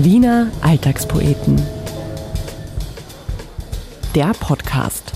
Wiener 0.00 0.46
Alltagspoeten. 0.60 1.60
Der 4.14 4.32
Podcast. 4.38 5.12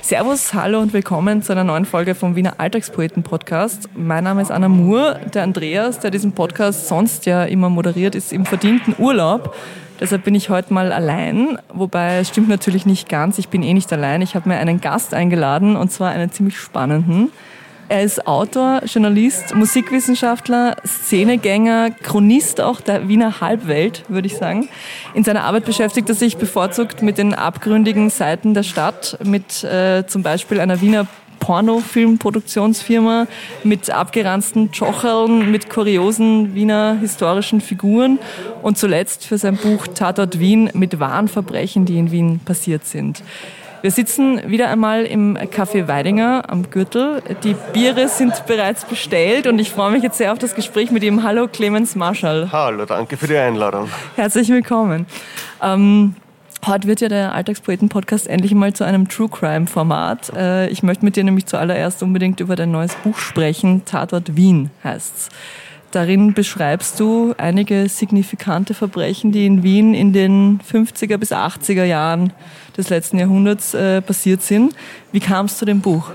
Servus, 0.00 0.54
hallo 0.54 0.78
und 0.78 0.92
willkommen 0.92 1.42
zu 1.42 1.50
einer 1.50 1.64
neuen 1.64 1.84
Folge 1.84 2.14
vom 2.14 2.36
Wiener 2.36 2.60
Alltagspoeten 2.60 3.24
Podcast. 3.24 3.88
Mein 3.96 4.22
Name 4.22 4.42
ist 4.42 4.52
Anna 4.52 4.68
Moore. 4.68 5.18
Der 5.34 5.42
Andreas, 5.42 5.98
der 5.98 6.12
diesen 6.12 6.30
Podcast 6.30 6.86
sonst 6.86 7.26
ja 7.26 7.42
immer 7.42 7.68
moderiert, 7.68 8.14
ist 8.14 8.32
im 8.32 8.46
verdienten 8.46 8.94
Urlaub. 8.98 9.52
Deshalb 9.98 10.22
bin 10.22 10.36
ich 10.36 10.48
heute 10.48 10.72
mal 10.72 10.92
allein, 10.92 11.58
wobei 11.74 12.18
es 12.18 12.28
stimmt 12.28 12.48
natürlich 12.48 12.86
nicht 12.86 13.08
ganz. 13.08 13.36
Ich 13.36 13.48
bin 13.48 13.64
eh 13.64 13.74
nicht 13.74 13.92
allein. 13.92 14.22
Ich 14.22 14.36
habe 14.36 14.48
mir 14.48 14.58
einen 14.58 14.80
Gast 14.80 15.12
eingeladen 15.12 15.74
und 15.74 15.90
zwar 15.90 16.10
einen 16.10 16.30
ziemlich 16.30 16.56
spannenden. 16.56 17.32
Er 17.92 18.04
ist 18.04 18.26
Autor, 18.26 18.80
Journalist, 18.86 19.54
Musikwissenschaftler, 19.54 20.76
Szenegänger, 20.82 21.90
Chronist 21.90 22.62
auch 22.62 22.80
der 22.80 23.06
Wiener 23.06 23.42
Halbwelt, 23.42 24.04
würde 24.08 24.28
ich 24.28 24.34
sagen. 24.34 24.70
In 25.12 25.24
seiner 25.24 25.44
Arbeit 25.44 25.66
beschäftigt 25.66 26.08
er 26.08 26.14
sich 26.14 26.38
bevorzugt 26.38 27.02
mit 27.02 27.18
den 27.18 27.34
abgründigen 27.34 28.08
Seiten 28.08 28.54
der 28.54 28.62
Stadt, 28.62 29.18
mit 29.22 29.62
äh, 29.62 30.06
zum 30.06 30.22
Beispiel 30.22 30.58
einer 30.58 30.80
Wiener 30.80 31.06
Pornofilmproduktionsfirma 31.40 33.26
mit 33.62 33.90
abgeranzten 33.90 34.72
Tschocherln, 34.72 35.50
mit 35.50 35.68
kuriosen 35.68 36.54
Wiener 36.54 36.96
historischen 36.98 37.60
Figuren 37.60 38.18
und 38.62 38.78
zuletzt 38.78 39.26
für 39.26 39.36
sein 39.36 39.58
Buch 39.58 39.86
Tatort 39.86 40.38
Wien 40.38 40.70
mit 40.72 40.98
wahren 40.98 41.28
Verbrechen, 41.28 41.84
die 41.84 41.98
in 41.98 42.10
Wien 42.10 42.40
passiert 42.42 42.86
sind. 42.86 43.22
Wir 43.82 43.90
sitzen 43.90 44.48
wieder 44.48 44.68
einmal 44.68 45.04
im 45.04 45.36
Café 45.36 45.88
Weidinger 45.88 46.44
am 46.46 46.70
Gürtel. 46.70 47.20
Die 47.42 47.56
Biere 47.72 48.06
sind 48.06 48.46
bereits 48.46 48.84
bestellt 48.84 49.48
und 49.48 49.58
ich 49.58 49.72
freue 49.72 49.90
mich 49.90 50.04
jetzt 50.04 50.18
sehr 50.18 50.30
auf 50.30 50.38
das 50.38 50.54
Gespräch 50.54 50.92
mit 50.92 51.02
ihm. 51.02 51.24
Hallo 51.24 51.48
Clemens 51.48 51.96
Marschall. 51.96 52.52
Hallo, 52.52 52.86
danke 52.86 53.16
für 53.16 53.26
die 53.26 53.36
Einladung. 53.36 53.88
Herzlich 54.14 54.48
willkommen. 54.50 55.06
Ähm, 55.60 56.14
Heute 56.64 56.86
wird 56.86 57.00
ja 57.00 57.08
der 57.08 57.34
Alltagspoeten-Podcast 57.34 58.28
endlich 58.28 58.54
mal 58.54 58.72
zu 58.72 58.84
einem 58.84 59.08
True 59.08 59.28
Crime-Format. 59.28 60.30
Äh, 60.36 60.68
ich 60.68 60.84
möchte 60.84 61.04
mit 61.04 61.16
dir 61.16 61.24
nämlich 61.24 61.46
zuallererst 61.46 62.04
unbedingt 62.04 62.38
über 62.38 62.54
dein 62.54 62.70
neues 62.70 62.94
Buch 62.94 63.18
sprechen. 63.18 63.84
Tatort 63.84 64.36
Wien 64.36 64.70
heißt's. 64.84 65.28
Darin 65.90 66.34
beschreibst 66.34 67.00
du 67.00 67.34
einige 67.36 67.88
signifikante 67.88 68.74
Verbrechen, 68.74 69.32
die 69.32 69.44
in 69.44 69.64
Wien 69.64 69.92
in 69.92 70.12
den 70.12 70.60
50er 70.60 71.16
bis 71.16 71.32
80er 71.32 71.82
Jahren 71.82 72.32
des 72.76 72.90
letzten 72.90 73.18
Jahrhunderts 73.18 73.74
äh, 73.74 74.00
passiert 74.00 74.42
sind. 74.42 74.74
Wie 75.12 75.20
kam 75.20 75.46
es 75.46 75.58
zu 75.58 75.64
dem 75.64 75.80
Buch? 75.80 76.10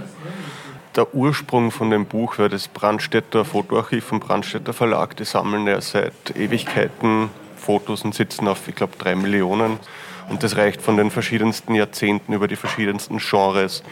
Der 0.96 1.14
Ursprung 1.14 1.70
von 1.70 1.92
dem 1.92 2.06
Buch 2.06 2.40
war 2.40 2.50
das 2.50 2.68
Brandstätter 2.68 3.46
Fotoarchiv 3.46 4.06
vom 4.06 4.20
Brandstätter 4.20 4.74
Verlag. 4.74 5.16
Die 5.18 5.26
sammeln 5.26 5.68
ja 5.68 5.80
seit 5.80 6.36
Ewigkeiten 6.36 7.30
Fotos 7.56 8.04
und 8.04 8.16
sitzen 8.16 8.48
auf, 8.48 8.68
ich 8.68 8.76
glaube, 8.76 8.94
drei 8.98 9.16
Millionen. 9.16 9.78
Und 10.30 10.42
das 10.42 10.58
reicht 10.58 10.82
von 10.82 10.98
den 10.98 11.12
verschiedensten 11.12 11.76
Jahrzehnten 11.76 12.34
über 12.34 12.48
die 12.48 12.56
verschiedensten 12.56 13.20
Genres. 13.20 13.84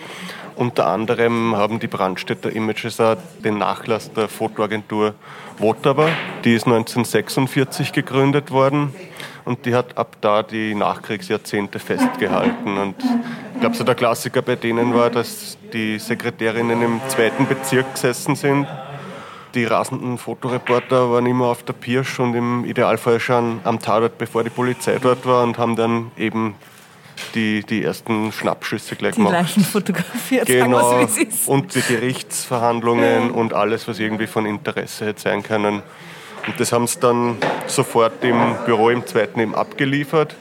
Unter 0.55 0.87
anderem 0.87 1.55
haben 1.55 1.79
die 1.79 1.87
Brandstätter 1.87 2.51
Images 2.51 2.99
auch 2.99 3.17
den 3.43 3.57
Nachlass 3.57 4.11
der 4.13 4.27
Fotoagentur 4.27 5.13
Wotava. 5.59 6.09
Die 6.43 6.55
ist 6.55 6.65
1946 6.65 7.91
gegründet 7.91 8.51
worden 8.51 8.93
und 9.45 9.65
die 9.65 9.73
hat 9.75 9.97
ab 9.97 10.17
da 10.21 10.43
die 10.43 10.75
Nachkriegsjahrzehnte 10.75 11.79
festgehalten. 11.79 12.77
Und 12.77 12.95
ich 13.53 13.59
glaube, 13.61 13.75
so 13.75 13.83
der 13.83 13.95
Klassiker 13.95 14.41
bei 14.41 14.55
denen 14.55 14.93
war, 14.93 15.09
dass 15.09 15.57
die 15.71 15.99
Sekretärinnen 15.99 16.81
im 16.81 17.01
zweiten 17.07 17.47
Bezirk 17.47 17.93
gesessen 17.93 18.35
sind 18.35 18.67
die 19.55 19.63
rasenden 19.63 20.17
Fotoreporter 20.17 21.09
waren 21.11 21.25
immer 21.25 21.45
auf 21.45 21.63
der 21.63 21.73
Pirsch 21.73 22.19
und 22.19 22.35
im 22.35 22.65
Idealfall 22.65 23.19
schon 23.19 23.61
am 23.63 23.79
Tatort, 23.79 24.17
bevor 24.17 24.43
die 24.43 24.49
Polizei 24.49 24.97
dort 25.01 25.25
war 25.25 25.43
und 25.43 25.57
haben 25.57 25.75
dann 25.75 26.11
eben 26.17 26.55
die, 27.33 27.63
die 27.63 27.83
ersten 27.83 28.31
Schnappschüsse 28.33 28.95
gleich 28.95 29.15
die 29.15 29.19
gemacht. 29.19 29.33
Die 29.33 29.37
Leichen 29.37 29.63
fotografiert, 29.63 30.47
genau. 30.47 30.89
sagen 30.89 30.99
wie 30.99 31.03
es 31.05 31.17
ist. 31.17 31.47
Und 31.47 31.73
die 31.73 31.81
Gerichtsverhandlungen 31.81 33.31
und 33.31 33.53
alles, 33.53 33.87
was 33.87 33.99
irgendwie 33.99 34.27
von 34.27 34.45
Interesse 34.45 35.05
hätte 35.05 35.21
sein 35.21 35.41
können. 35.41 35.81
Und 36.47 36.59
das 36.59 36.71
haben 36.71 36.87
sie 36.87 36.99
dann 36.99 37.37
sofort 37.67 38.23
im 38.23 38.55
Büro 38.65 38.89
im 38.89 39.05
zweiten 39.05 39.39
eben 39.39 39.55
abgeliefert 39.55 40.35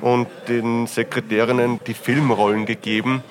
und 0.00 0.28
den 0.48 0.86
Sekretärinnen 0.86 1.80
die 1.86 1.94
Filmrollen 1.94 2.66
gegeben 2.66 3.22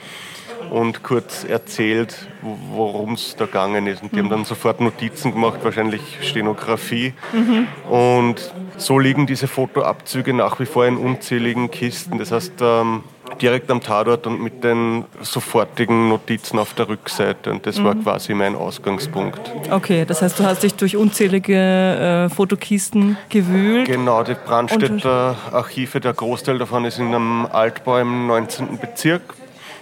und 0.69 1.03
kurz 1.03 1.43
erzählt, 1.43 2.27
worum 2.41 3.13
es 3.13 3.35
da 3.35 3.45
gegangen 3.45 3.87
ist. 3.87 4.03
Und 4.03 4.11
die 4.11 4.17
mhm. 4.17 4.25
haben 4.25 4.29
dann 4.29 4.45
sofort 4.45 4.81
Notizen 4.81 5.31
gemacht, 5.31 5.59
wahrscheinlich 5.63 6.01
Stenografie. 6.21 7.13
Mhm. 7.33 7.67
Und 7.89 8.53
so 8.77 8.99
liegen 8.99 9.27
diese 9.27 9.47
Fotoabzüge 9.47 10.33
nach 10.33 10.59
wie 10.59 10.65
vor 10.65 10.85
in 10.85 10.97
unzähligen 10.97 11.71
Kisten. 11.71 12.17
Das 12.17 12.31
heißt, 12.31 12.53
ähm, 12.61 13.03
direkt 13.41 13.69
am 13.71 13.81
Tatort 13.81 14.27
und 14.27 14.41
mit 14.41 14.63
den 14.63 15.05
sofortigen 15.21 16.09
Notizen 16.09 16.59
auf 16.59 16.73
der 16.73 16.87
Rückseite. 16.89 17.51
Und 17.51 17.65
das 17.65 17.79
mhm. 17.79 17.83
war 17.85 17.95
quasi 17.95 18.33
mein 18.33 18.55
Ausgangspunkt. 18.55 19.39
Okay, 19.69 20.05
das 20.05 20.21
heißt, 20.21 20.39
du 20.39 20.43
hast 20.43 20.63
dich 20.63 20.75
durch 20.75 20.95
unzählige 20.95 21.55
äh, 21.55 22.29
Fotokisten 22.29 23.17
gewühlt? 23.29 23.87
Genau, 23.87 24.23
die 24.23 24.35
Brandstätter 24.35 25.35
Archive, 25.51 25.99
der 25.99 26.13
Großteil 26.13 26.57
davon 26.57 26.85
ist 26.85 26.99
in 26.99 27.07
einem 27.07 27.45
Altbau 27.45 27.99
im 27.99 28.27
19. 28.27 28.77
Bezirk. 28.79 29.21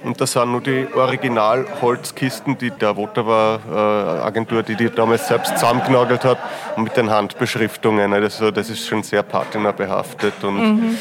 Und 0.03 0.20
das 0.20 0.34
sind 0.34 0.52
nur 0.52 0.59
die 0.59 0.85
Original-Holzkisten, 0.94 2.58
die 2.58 2.72
der 2.72 2.97
Wotava-Agentur, 2.97 4.62
die 4.62 4.75
die 4.75 4.90
damals 4.90 5.30
selbst 5.30 5.58
zusammengenagelt 5.58 6.25
hat, 6.25 6.40
mit 6.78 6.97
den 6.97 7.09
Handbeschriftungen. 7.09 8.12
Also 8.14 8.52
das 8.52 8.70
ist 8.70 8.85
schon 8.85 9.02
sehr 9.03 9.24
patinabehaftet 9.24 10.44
und, 10.44 10.58
mhm. 10.58 10.97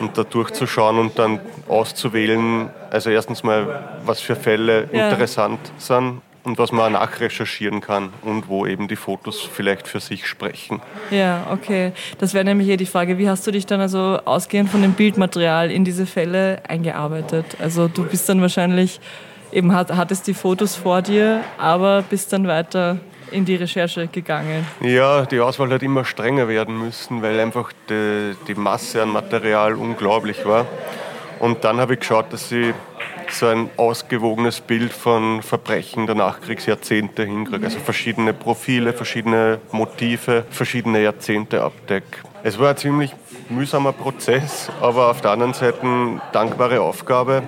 Und 0.00 0.16
da 0.18 0.24
durchzuschauen 0.24 0.98
und 0.98 1.18
dann 1.18 1.40
auszuwählen, 1.68 2.70
also 2.90 3.10
erstens 3.10 3.42
mal, 3.42 3.98
was 4.04 4.20
für 4.20 4.36
Fälle 4.36 4.88
ja. 4.92 5.08
interessant 5.08 5.60
sind 5.78 6.20
und 6.46 6.58
was 6.58 6.70
man 6.70 6.92
nachrecherchieren 6.92 7.80
kann 7.80 8.10
und 8.22 8.48
wo 8.48 8.66
eben 8.66 8.86
die 8.86 8.94
Fotos 8.94 9.40
vielleicht 9.40 9.88
für 9.88 9.98
sich 9.98 10.26
sprechen. 10.26 10.80
Ja, 11.10 11.48
okay. 11.50 11.92
Das 12.18 12.34
wäre 12.34 12.44
nämlich 12.44 12.68
hier 12.68 12.76
die 12.76 12.86
Frage, 12.86 13.18
wie 13.18 13.28
hast 13.28 13.46
du 13.46 13.50
dich 13.50 13.66
dann 13.66 13.80
also 13.80 14.20
ausgehend 14.24 14.70
von 14.70 14.80
dem 14.80 14.92
Bildmaterial 14.92 15.72
in 15.72 15.84
diese 15.84 16.06
Fälle 16.06 16.62
eingearbeitet? 16.68 17.56
Also 17.60 17.88
du 17.88 18.04
bist 18.04 18.28
dann 18.28 18.40
wahrscheinlich, 18.40 19.00
eben 19.50 19.74
hattest 19.74 20.28
die 20.28 20.34
Fotos 20.34 20.76
vor 20.76 21.02
dir, 21.02 21.40
aber 21.58 22.02
bist 22.02 22.32
dann 22.32 22.46
weiter 22.46 22.98
in 23.30 23.44
die 23.44 23.56
Recherche 23.56 24.06
gegangen? 24.08 24.66
Ja, 24.80 25.24
die 25.26 25.40
Auswahl 25.40 25.70
hat 25.70 25.82
immer 25.82 26.04
strenger 26.04 26.48
werden 26.48 26.78
müssen, 26.78 27.22
weil 27.22 27.38
einfach 27.40 27.72
die, 27.88 28.34
die 28.48 28.54
Masse 28.54 29.02
an 29.02 29.10
Material 29.10 29.74
unglaublich 29.74 30.44
war. 30.44 30.66
Und 31.38 31.64
dann 31.64 31.78
habe 31.78 31.94
ich 31.94 32.00
geschaut, 32.00 32.32
dass 32.32 32.50
ich 32.50 32.72
so 33.30 33.46
ein 33.46 33.70
ausgewogenes 33.76 34.60
Bild 34.60 34.92
von 34.92 35.42
Verbrechen 35.42 36.06
der 36.06 36.14
Nachkriegsjahrzehnte 36.14 37.24
hinkriege. 37.24 37.64
Also 37.66 37.78
verschiedene 37.78 38.32
Profile, 38.32 38.92
verschiedene 38.92 39.58
Motive, 39.72 40.44
verschiedene 40.50 41.02
Jahrzehnte 41.02 41.62
abdecke. 41.62 42.18
Es 42.42 42.58
war 42.58 42.70
ein 42.70 42.76
ziemlich 42.76 43.12
mühsamer 43.48 43.92
Prozess, 43.92 44.70
aber 44.80 45.10
auf 45.10 45.20
der 45.20 45.32
anderen 45.32 45.54
Seite 45.54 45.82
eine 45.82 46.20
dankbare 46.32 46.80
Aufgabe. 46.80 47.42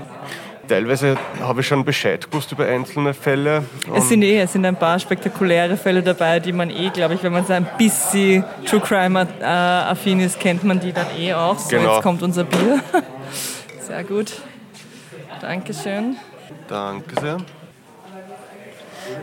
Teilweise 0.69 1.17
habe 1.41 1.63
ich 1.63 1.67
schon 1.67 1.85
Bescheid 1.85 2.31
gewusst 2.31 2.53
über 2.53 2.67
einzelne 2.67 3.15
Fälle. 3.15 3.65
Es 3.95 4.09
sind 4.09 4.23
eh, 4.23 4.41
es 4.41 4.53
sind 4.53 4.67
ein 4.67 4.77
paar 4.77 4.99
spektakuläre 4.99 5.77
Fälle 5.79 6.03
dabei, 6.03 6.41
die 6.41 6.53
man 6.53 6.69
eh, 6.69 6.91
glaube 6.91 7.15
ich, 7.15 7.23
wenn 7.23 7.33
man 7.33 7.47
so 7.47 7.55
ein 7.55 7.67
bisschen 7.79 8.45
True 8.67 8.81
Crime 8.81 9.27
äh, 9.41 9.45
affin 9.45 10.21
ist, 10.21 10.39
kennt 10.39 10.65
man 10.65 10.79
die 10.79 10.93
dann 10.93 11.07
eh 11.19 11.33
auch. 11.33 11.59
So, 11.59 11.71
genau. 11.71 11.95
jetzt 11.95 12.03
kommt 12.03 12.23
unser 12.23 12.45
Bier. 12.45 12.81
Sehr 13.81 14.05
gut. 14.05 14.33
Dankeschön. 15.41 16.17
Danke 16.69 17.19
sehr. 17.21 17.39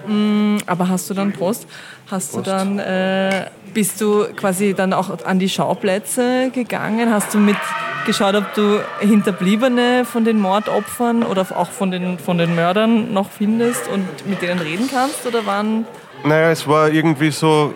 Mm, 0.07 0.57
aber 0.65 0.89
hast 0.89 1.09
du 1.09 1.13
dann 1.13 1.31
Prost? 1.31 1.67
Hast 2.09 2.31
Prost. 2.31 2.47
du 2.47 2.49
dann 2.49 2.79
äh, 2.79 3.49
bist 3.73 4.01
du 4.01 4.25
quasi 4.35 4.73
dann 4.73 4.93
auch 4.93 5.23
an 5.23 5.37
die 5.37 5.49
Schauplätze 5.49 6.49
gegangen? 6.51 7.11
Hast 7.11 7.33
du 7.33 7.37
mit 7.37 7.57
geschaut, 8.05 8.35
ob 8.35 8.53
du 8.53 8.79
Hinterbliebene 8.99 10.05
von 10.05 10.25
den 10.25 10.39
Mordopfern 10.39 11.23
oder 11.23 11.41
auch 11.55 11.69
von 11.69 11.91
den, 11.91 12.19
von 12.19 12.37
den 12.37 12.55
Mördern 12.55 13.13
noch 13.13 13.29
findest 13.29 13.87
und 13.87 14.27
mit 14.27 14.41
denen 14.41 14.59
reden 14.59 14.89
kannst? 14.91 15.25
Oder 15.27 15.45
waren 15.45 15.85
naja, 16.25 16.49
es 16.49 16.67
war 16.67 16.89
irgendwie 16.89 17.29
so, 17.29 17.75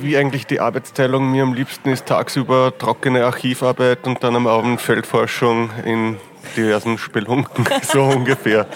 wie 0.00 0.16
eigentlich 0.18 0.46
die 0.46 0.60
Arbeitsteilung 0.60 1.30
mir 1.30 1.42
am 1.42 1.54
liebsten 1.54 1.88
ist, 1.88 2.04
tagsüber 2.04 2.72
trockene 2.76 3.24
Archivarbeit 3.24 4.06
und 4.06 4.22
dann 4.22 4.36
am 4.36 4.46
Abend 4.46 4.80
Feldforschung 4.80 5.70
in 5.84 6.18
diversen 6.54 6.98
Spelunken, 6.98 7.64
so 7.82 8.02
ungefähr. 8.02 8.66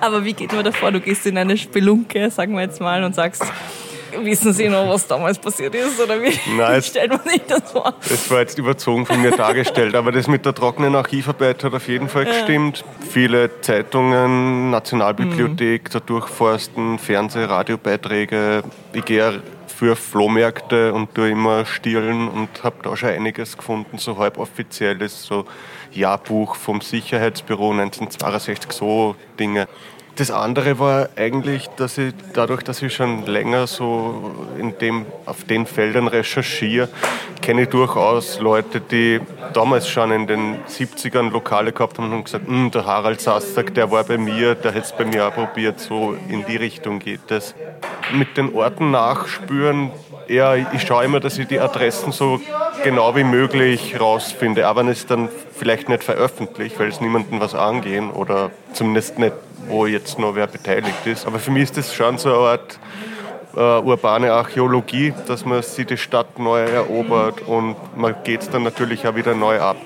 Aber 0.00 0.24
wie 0.24 0.32
geht 0.32 0.52
man 0.52 0.64
davor? 0.64 0.90
Du 0.90 1.00
gehst 1.00 1.24
in 1.26 1.38
eine 1.38 1.56
Spelunke, 1.56 2.30
sagen 2.30 2.54
wir 2.54 2.62
jetzt 2.62 2.80
mal, 2.80 3.04
und 3.04 3.14
sagst, 3.14 3.44
wissen 4.22 4.52
Sie 4.52 4.68
noch, 4.68 4.88
was 4.88 5.06
damals 5.06 5.38
passiert 5.38 5.74
ist? 5.74 6.00
Oder 6.00 6.22
wie 6.22 6.32
Nein, 6.56 6.82
stellt 6.82 7.10
man 7.10 7.22
sich 7.24 7.42
das 7.46 7.70
vor? 7.72 7.94
Das 8.08 8.30
war 8.30 8.40
jetzt 8.40 8.58
überzogen 8.58 9.06
von 9.06 9.20
mir 9.20 9.30
dargestellt, 9.32 9.94
aber 9.94 10.12
das 10.12 10.26
mit 10.26 10.44
der 10.44 10.54
trockenen 10.54 10.94
Archivarbeit 10.94 11.64
hat 11.64 11.74
auf 11.74 11.88
jeden 11.88 12.08
Fall 12.08 12.24
gestimmt. 12.24 12.84
Viele 13.08 13.60
Zeitungen, 13.60 14.70
Nationalbibliothek, 14.70 15.92
mhm. 15.92 16.00
Durchforsten, 16.06 16.98
Fernseh-, 16.98 17.44
Radiobeiträge. 17.44 18.62
Ich 18.92 19.04
gehe 19.04 19.42
für 19.76 19.94
Flohmärkte 19.94 20.94
und 20.94 21.14
tue 21.14 21.30
immer 21.30 21.66
stillen 21.66 22.28
und 22.28 22.64
habe 22.64 22.76
da 22.82 22.96
schon 22.96 23.10
einiges 23.10 23.56
gefunden, 23.58 23.98
so 23.98 24.16
halboffizielles, 24.16 25.24
so 25.24 25.44
Jahrbuch 25.92 26.56
vom 26.56 26.80
Sicherheitsbüro 26.80 27.72
1962, 27.72 28.72
so 28.72 29.16
Dinge. 29.38 29.68
Das 30.16 30.30
andere 30.30 30.78
war 30.78 31.10
eigentlich, 31.16 31.68
dass 31.76 31.98
ich 31.98 32.14
dadurch, 32.32 32.62
dass 32.62 32.80
ich 32.80 32.94
schon 32.94 33.26
länger 33.26 33.66
so 33.66 34.34
in 34.58 34.78
dem, 34.78 35.04
auf 35.26 35.44
den 35.44 35.66
Feldern 35.66 36.08
recherchiere, 36.08 36.88
kenne 37.42 37.64
ich 37.64 37.68
durchaus 37.68 38.40
Leute, 38.40 38.80
die 38.80 39.20
damals 39.52 39.90
schon 39.90 40.10
in 40.12 40.26
den 40.26 40.64
70ern 40.64 41.30
Lokale 41.30 41.72
gehabt 41.72 41.98
haben 41.98 42.10
und 42.14 42.24
gesagt, 42.24 42.46
hm, 42.46 42.70
der 42.70 42.86
Harald 42.86 43.20
Sassack, 43.20 43.74
der 43.74 43.90
war 43.90 44.04
bei 44.04 44.16
mir, 44.16 44.54
der 44.54 44.72
hätte 44.72 44.86
es 44.86 44.92
bei 44.92 45.04
mir 45.04 45.28
auch 45.28 45.34
probiert, 45.34 45.80
so 45.80 46.16
in 46.30 46.46
die 46.46 46.56
Richtung 46.56 46.98
geht 46.98 47.30
es. 47.30 47.54
Mit 48.10 48.38
den 48.38 48.54
Orten 48.54 48.90
nachspüren, 48.90 49.90
ja, 50.28 50.56
ich 50.56 50.82
schaue 50.82 51.04
immer, 51.04 51.20
dass 51.20 51.36
ich 51.36 51.46
die 51.46 51.60
Adressen 51.60 52.10
so 52.10 52.40
genau 52.82 53.14
wie 53.16 53.24
möglich 53.24 54.00
rausfinde, 54.00 54.66
aber 54.66 54.80
wenn 54.80 54.88
es 54.88 55.06
dann 55.06 55.28
vielleicht 55.52 55.90
nicht 55.90 56.02
veröffentlicht, 56.02 56.78
weil 56.80 56.88
es 56.88 57.02
niemandem 57.02 57.38
was 57.38 57.54
angehen 57.54 58.10
oder 58.10 58.50
zumindest 58.72 59.18
nicht 59.18 59.34
wo 59.68 59.86
jetzt 59.86 60.18
noch 60.18 60.34
wer 60.34 60.46
beteiligt 60.46 61.06
ist. 61.06 61.26
Aber 61.26 61.38
für 61.38 61.50
mich 61.50 61.64
ist 61.64 61.76
das 61.76 61.94
schon 61.94 62.18
so 62.18 62.28
eine 62.28 62.38
Art 62.38 62.78
äh, 63.56 63.60
urbane 63.60 64.32
Archäologie, 64.32 65.14
dass 65.26 65.44
man 65.44 65.62
sich 65.62 65.86
die 65.86 65.96
Stadt 65.96 66.38
neu 66.38 66.60
erobert 66.60 67.42
und 67.42 67.76
man 67.96 68.14
geht 68.24 68.42
es 68.42 68.50
dann 68.50 68.62
natürlich 68.62 69.06
auch 69.06 69.14
wieder 69.14 69.34
neu 69.34 69.60
ab. 69.60 69.76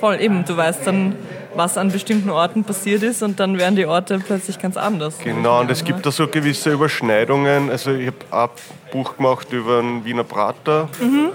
Voll, 0.00 0.20
eben. 0.20 0.44
Du 0.44 0.56
weißt 0.56 0.86
dann, 0.86 1.16
was 1.54 1.76
an 1.76 1.90
bestimmten 1.90 2.30
Orten 2.30 2.64
passiert 2.64 3.02
ist 3.02 3.22
und 3.22 3.40
dann 3.40 3.58
werden 3.58 3.74
die 3.74 3.86
Orte 3.86 4.20
plötzlich 4.24 4.58
ganz 4.58 4.76
anders. 4.76 5.18
Genau, 5.18 5.60
und 5.60 5.70
es 5.70 5.84
gibt 5.84 6.06
da 6.06 6.12
so 6.12 6.28
gewisse 6.28 6.70
Überschneidungen. 6.70 7.70
Also 7.70 7.92
ich 7.92 8.06
habe 8.06 8.16
ein 8.30 8.92
Buch 8.92 9.16
gemacht 9.16 9.52
über 9.52 9.82
den 9.82 10.04
Wiener 10.04 10.24
Prater. 10.24 10.88
Mhm 11.00 11.30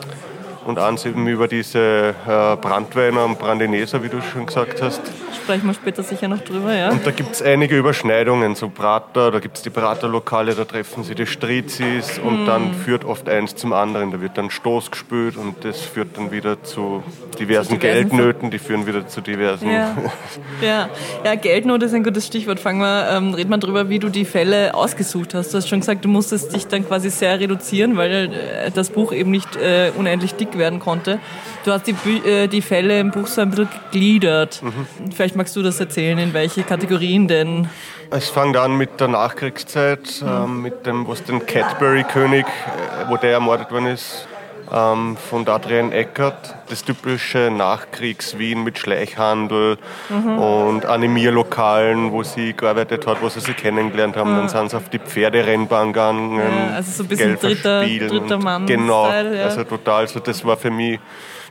und 0.65 0.79
eins 0.79 1.05
eben 1.05 1.27
über 1.27 1.47
diese 1.47 2.15
äh, 2.27 2.55
Brandweiner 2.55 3.25
und 3.25 3.39
Brandineser, 3.39 4.03
wie 4.03 4.09
du 4.09 4.21
schon 4.21 4.45
gesagt 4.45 4.81
hast. 4.81 5.01
Sprechen 5.43 5.67
wir 5.67 5.73
später 5.73 6.03
sicher 6.03 6.27
noch 6.27 6.39
drüber, 6.39 6.73
ja. 6.73 6.89
Und 6.89 7.05
da 7.05 7.11
gibt 7.11 7.33
es 7.33 7.41
einige 7.41 7.77
Überschneidungen, 7.77 8.55
so 8.55 8.69
Prater, 8.69 9.31
da 9.31 9.39
gibt 9.39 9.57
es 9.57 9.63
die 9.63 9.69
Praterlokale, 9.69 10.55
da 10.55 10.63
treffen 10.63 11.03
sie 11.03 11.15
die 11.15 11.25
Strizis 11.25 12.17
und 12.19 12.43
mm. 12.43 12.45
dann 12.45 12.73
führt 12.73 13.03
oft 13.03 13.27
eins 13.27 13.55
zum 13.55 13.73
anderen. 13.73 14.11
Da 14.11 14.21
wird 14.21 14.37
dann 14.37 14.49
Stoß 14.49 14.91
gespült 14.91 15.35
und 15.35 15.65
das 15.65 15.81
führt 15.81 16.17
dann 16.17 16.31
wieder 16.31 16.63
zu 16.63 17.03
diversen, 17.39 17.79
Geldnöten, 17.79 18.51
die 18.51 18.59
führen 18.59 18.87
wieder 18.87 19.07
zu 19.07 19.19
diversen. 19.21 19.69
Ja, 19.69 19.95
ja. 20.61 20.89
ja 21.25 21.35
Geldnot 21.35 21.83
ist 21.83 21.93
ein 21.93 22.03
gutes 22.03 22.27
Stichwort. 22.27 22.59
Fangen 22.59 22.79
wir, 22.79 23.09
ähm, 23.09 23.33
reden 23.33 23.49
wir 23.49 23.57
darüber, 23.57 23.89
wie 23.89 23.99
du 23.99 24.09
die 24.09 24.25
Fälle 24.25 24.73
ausgesucht 24.73 25.33
hast. 25.33 25.53
Du 25.53 25.57
hast 25.57 25.67
schon 25.67 25.81
gesagt, 25.81 26.05
du 26.05 26.09
musstest 26.09 26.55
dich 26.55 26.67
dann 26.67 26.87
quasi 26.87 27.09
sehr 27.09 27.39
reduzieren, 27.39 27.97
weil 27.97 28.31
äh, 28.33 28.71
das 28.71 28.91
Buch 28.91 29.11
eben 29.11 29.31
nicht 29.31 29.55
äh, 29.55 29.91
unendlich 29.97 30.35
dick 30.35 30.52
werden 30.57 30.79
konnte. 30.79 31.19
Du 31.65 31.71
hast 31.71 31.87
die, 31.87 31.95
äh, 32.27 32.47
die 32.47 32.61
Fälle 32.61 32.99
im 32.99 33.11
Buch 33.11 33.27
so 33.27 33.41
ein 33.41 33.49
bisschen 33.49 33.69
gegliedert. 33.91 34.61
Mhm. 34.61 35.11
Vielleicht 35.11 35.35
magst 35.35 35.55
du 35.55 35.61
das 35.61 35.79
erzählen, 35.79 36.17
in 36.17 36.33
welche 36.33 36.63
Kategorien 36.63 37.27
denn? 37.27 37.69
Es 38.09 38.29
fängt 38.29 38.57
an 38.57 38.77
mit 38.77 38.99
der 38.99 39.07
Nachkriegszeit, 39.07 40.21
mhm. 40.21 40.27
ähm, 40.27 40.61
mit 40.61 40.85
dem, 40.85 41.07
was 41.07 41.23
den 41.23 41.45
Cadbury-König, 41.45 42.45
äh, 42.45 43.09
wo 43.09 43.17
der 43.17 43.31
ermordet 43.31 43.71
worden 43.71 43.87
ist, 43.87 44.27
ähm, 44.73 45.15
von 45.17 45.47
Adrian 45.47 45.91
Eckert. 45.91 46.55
Das 46.69 46.83
typische 46.83 47.51
Nachkriegs-Wien 47.51 48.63
mit 48.63 48.79
Schleichhandel 48.79 49.77
mhm. 50.09 50.39
und 50.39 50.85
Animierlokalen, 50.85 52.11
wo 52.11 52.23
sie 52.23 52.53
gearbeitet 52.53 53.05
hat, 53.05 53.21
wo 53.21 53.29
sie 53.29 53.39
sich 53.39 53.55
kennengelernt 53.55 54.17
haben. 54.17 54.31
Mhm. 54.31 54.37
Dann 54.37 54.49
sind 54.49 54.71
sie 54.71 54.77
auf 54.77 54.89
die 54.89 54.99
Pferderennbahn 54.99 55.93
gegangen. 55.93 56.37
Ja, 56.37 56.75
also 56.75 56.91
so 56.91 57.03
ein 57.03 57.09
bisschen 57.09 57.39
dritter, 57.39 57.85
dritter 57.85 58.37
Mann. 58.39 58.65
Genau, 58.65 59.07
ja. 59.07 59.43
also 59.43 59.63
total. 59.63 60.01
Also 60.01 60.19
das 60.19 60.43
war 60.43 60.57
für 60.57 60.71
mich 60.71 60.99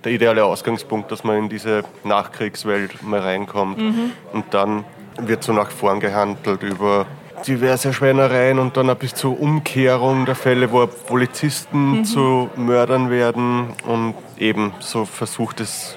der 0.04 0.12
ideale 0.12 0.44
Ausgangspunkt, 0.44 1.12
dass 1.12 1.22
man 1.22 1.38
in 1.38 1.48
diese 1.48 1.84
Nachkriegswelt 2.02 3.02
mal 3.02 3.20
reinkommt. 3.20 3.78
Mhm. 3.78 4.12
Und 4.32 4.52
dann 4.52 4.84
wird 5.20 5.44
so 5.44 5.52
nach 5.52 5.70
vorn 5.70 6.00
gehandelt 6.00 6.62
über 6.62 7.06
diverse 7.46 7.92
Schweinereien 7.92 8.58
und 8.58 8.76
dann 8.76 8.94
bis 8.96 9.14
zur 9.14 9.40
Umkehrung 9.40 10.26
der 10.26 10.34
Fälle, 10.34 10.72
wo 10.72 10.86
Polizisten 10.86 11.98
mhm. 11.98 12.04
zu 12.04 12.50
Mördern 12.56 13.10
werden 13.10 13.68
und 13.86 14.14
eben 14.38 14.72
so 14.80 15.04
versucht 15.04 15.60
es 15.60 15.96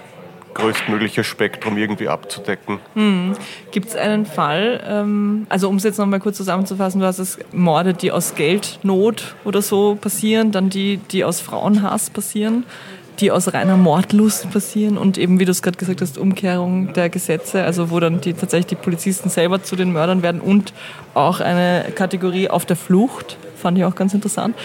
größtmögliche 0.56 1.24
Spektrum 1.24 1.78
irgendwie 1.78 2.08
abzudecken. 2.08 2.80
Mhm. 2.96 3.34
Gibt 3.72 3.90
es 3.90 3.96
einen 3.96 4.26
Fall, 4.26 4.82
ähm, 4.88 5.46
also 5.50 5.70
um 5.70 5.76
es 5.76 5.84
jetzt 5.84 6.00
nochmal 6.00 6.20
kurz 6.20 6.38
zusammenzufassen, 6.38 7.02
du 7.02 7.06
hast 7.06 7.20
es 7.20 7.38
Morde, 7.52 7.94
die 7.94 8.12
aus 8.12 8.36
Geldnot 8.36 9.36
oder 9.44 9.62
so 9.62 9.96
passieren, 9.96 10.52
dann 10.52 10.70
die, 10.70 10.98
die 10.98 11.26
aus 11.26 11.42
Frauenhass 11.42 12.10
passieren 12.10 12.64
die 13.20 13.32
aus 13.32 13.54
reiner 13.54 13.78
Mordlust 13.78 14.50
passieren 14.52 14.98
und 14.98 15.18
eben, 15.18 15.40
wie 15.40 15.46
du 15.46 15.52
es 15.52 15.62
gerade 15.62 15.78
gesagt 15.78 16.02
hast, 16.02 16.18
Umkehrung 16.18 16.94
der 16.94 17.10
Gesetze, 17.10 17.64
also 17.64 17.90
wo 17.90 18.00
dann 18.00 18.22
die, 18.22 18.34
tatsächlich 18.34 18.68
die 18.68 18.76
Polizisten 18.76 19.30
selber 19.30 19.64
zu 19.64 19.76
den 19.76 19.92
Mördern 19.92 20.22
werden 20.22 20.42
und 20.42 20.74
auch 21.14 21.40
eine 21.40 21.86
Kategorie 21.96 22.50
auf 22.50 22.66
der 22.66 22.76
Flucht, 22.76 23.38
fand 23.58 23.78
ich 23.78 23.86
auch 23.86 23.96
ganz 23.96 24.14
interessant. 24.14 24.56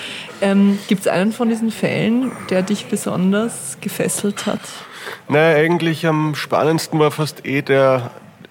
Ähm, 0.40 0.78
Gibt 0.88 1.02
es 1.02 1.06
einen 1.06 1.32
von 1.32 1.48
diesen 1.48 1.70
Fällen, 1.70 2.32
der 2.50 2.62
dich 2.62 2.86
besonders 2.86 3.78
gefesselt 3.80 4.46
hat? 4.46 4.60
Naja, 5.28 5.56
eigentlich 5.56 6.06
am 6.06 6.34
spannendsten 6.34 6.98
war 6.98 7.10
fast 7.10 7.46
eh 7.46 7.62
der 7.62 8.10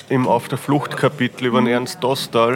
im 0.09 0.27
Auf 0.27 0.47
der 0.47 0.57
Flucht 0.57 0.97
Kapitel 0.97 1.45
über 1.45 1.59
den 1.59 1.65
mhm. 1.65 1.73
Ernst 1.73 2.03
Dostal, 2.03 2.55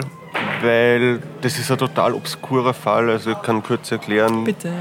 weil 0.62 1.22
das 1.42 1.58
ist 1.58 1.70
ein 1.70 1.78
total 1.78 2.14
obskurer 2.14 2.74
Fall, 2.74 3.10
also 3.10 3.30
ich 3.30 3.42
kann 3.42 3.62
kurz 3.62 3.92
erklären. 3.92 4.44
Bitte. 4.44 4.72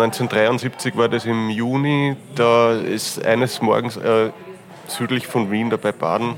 1973 0.00 0.96
war 0.96 1.08
das 1.08 1.24
im 1.24 1.50
Juni. 1.50 2.16
Da 2.34 2.72
ist 2.72 3.24
eines 3.24 3.60
Morgens 3.60 3.96
äh, 3.96 4.30
südlich 4.86 5.26
von 5.26 5.50
Wien, 5.50 5.70
dabei 5.70 5.92
Baden, 5.92 6.36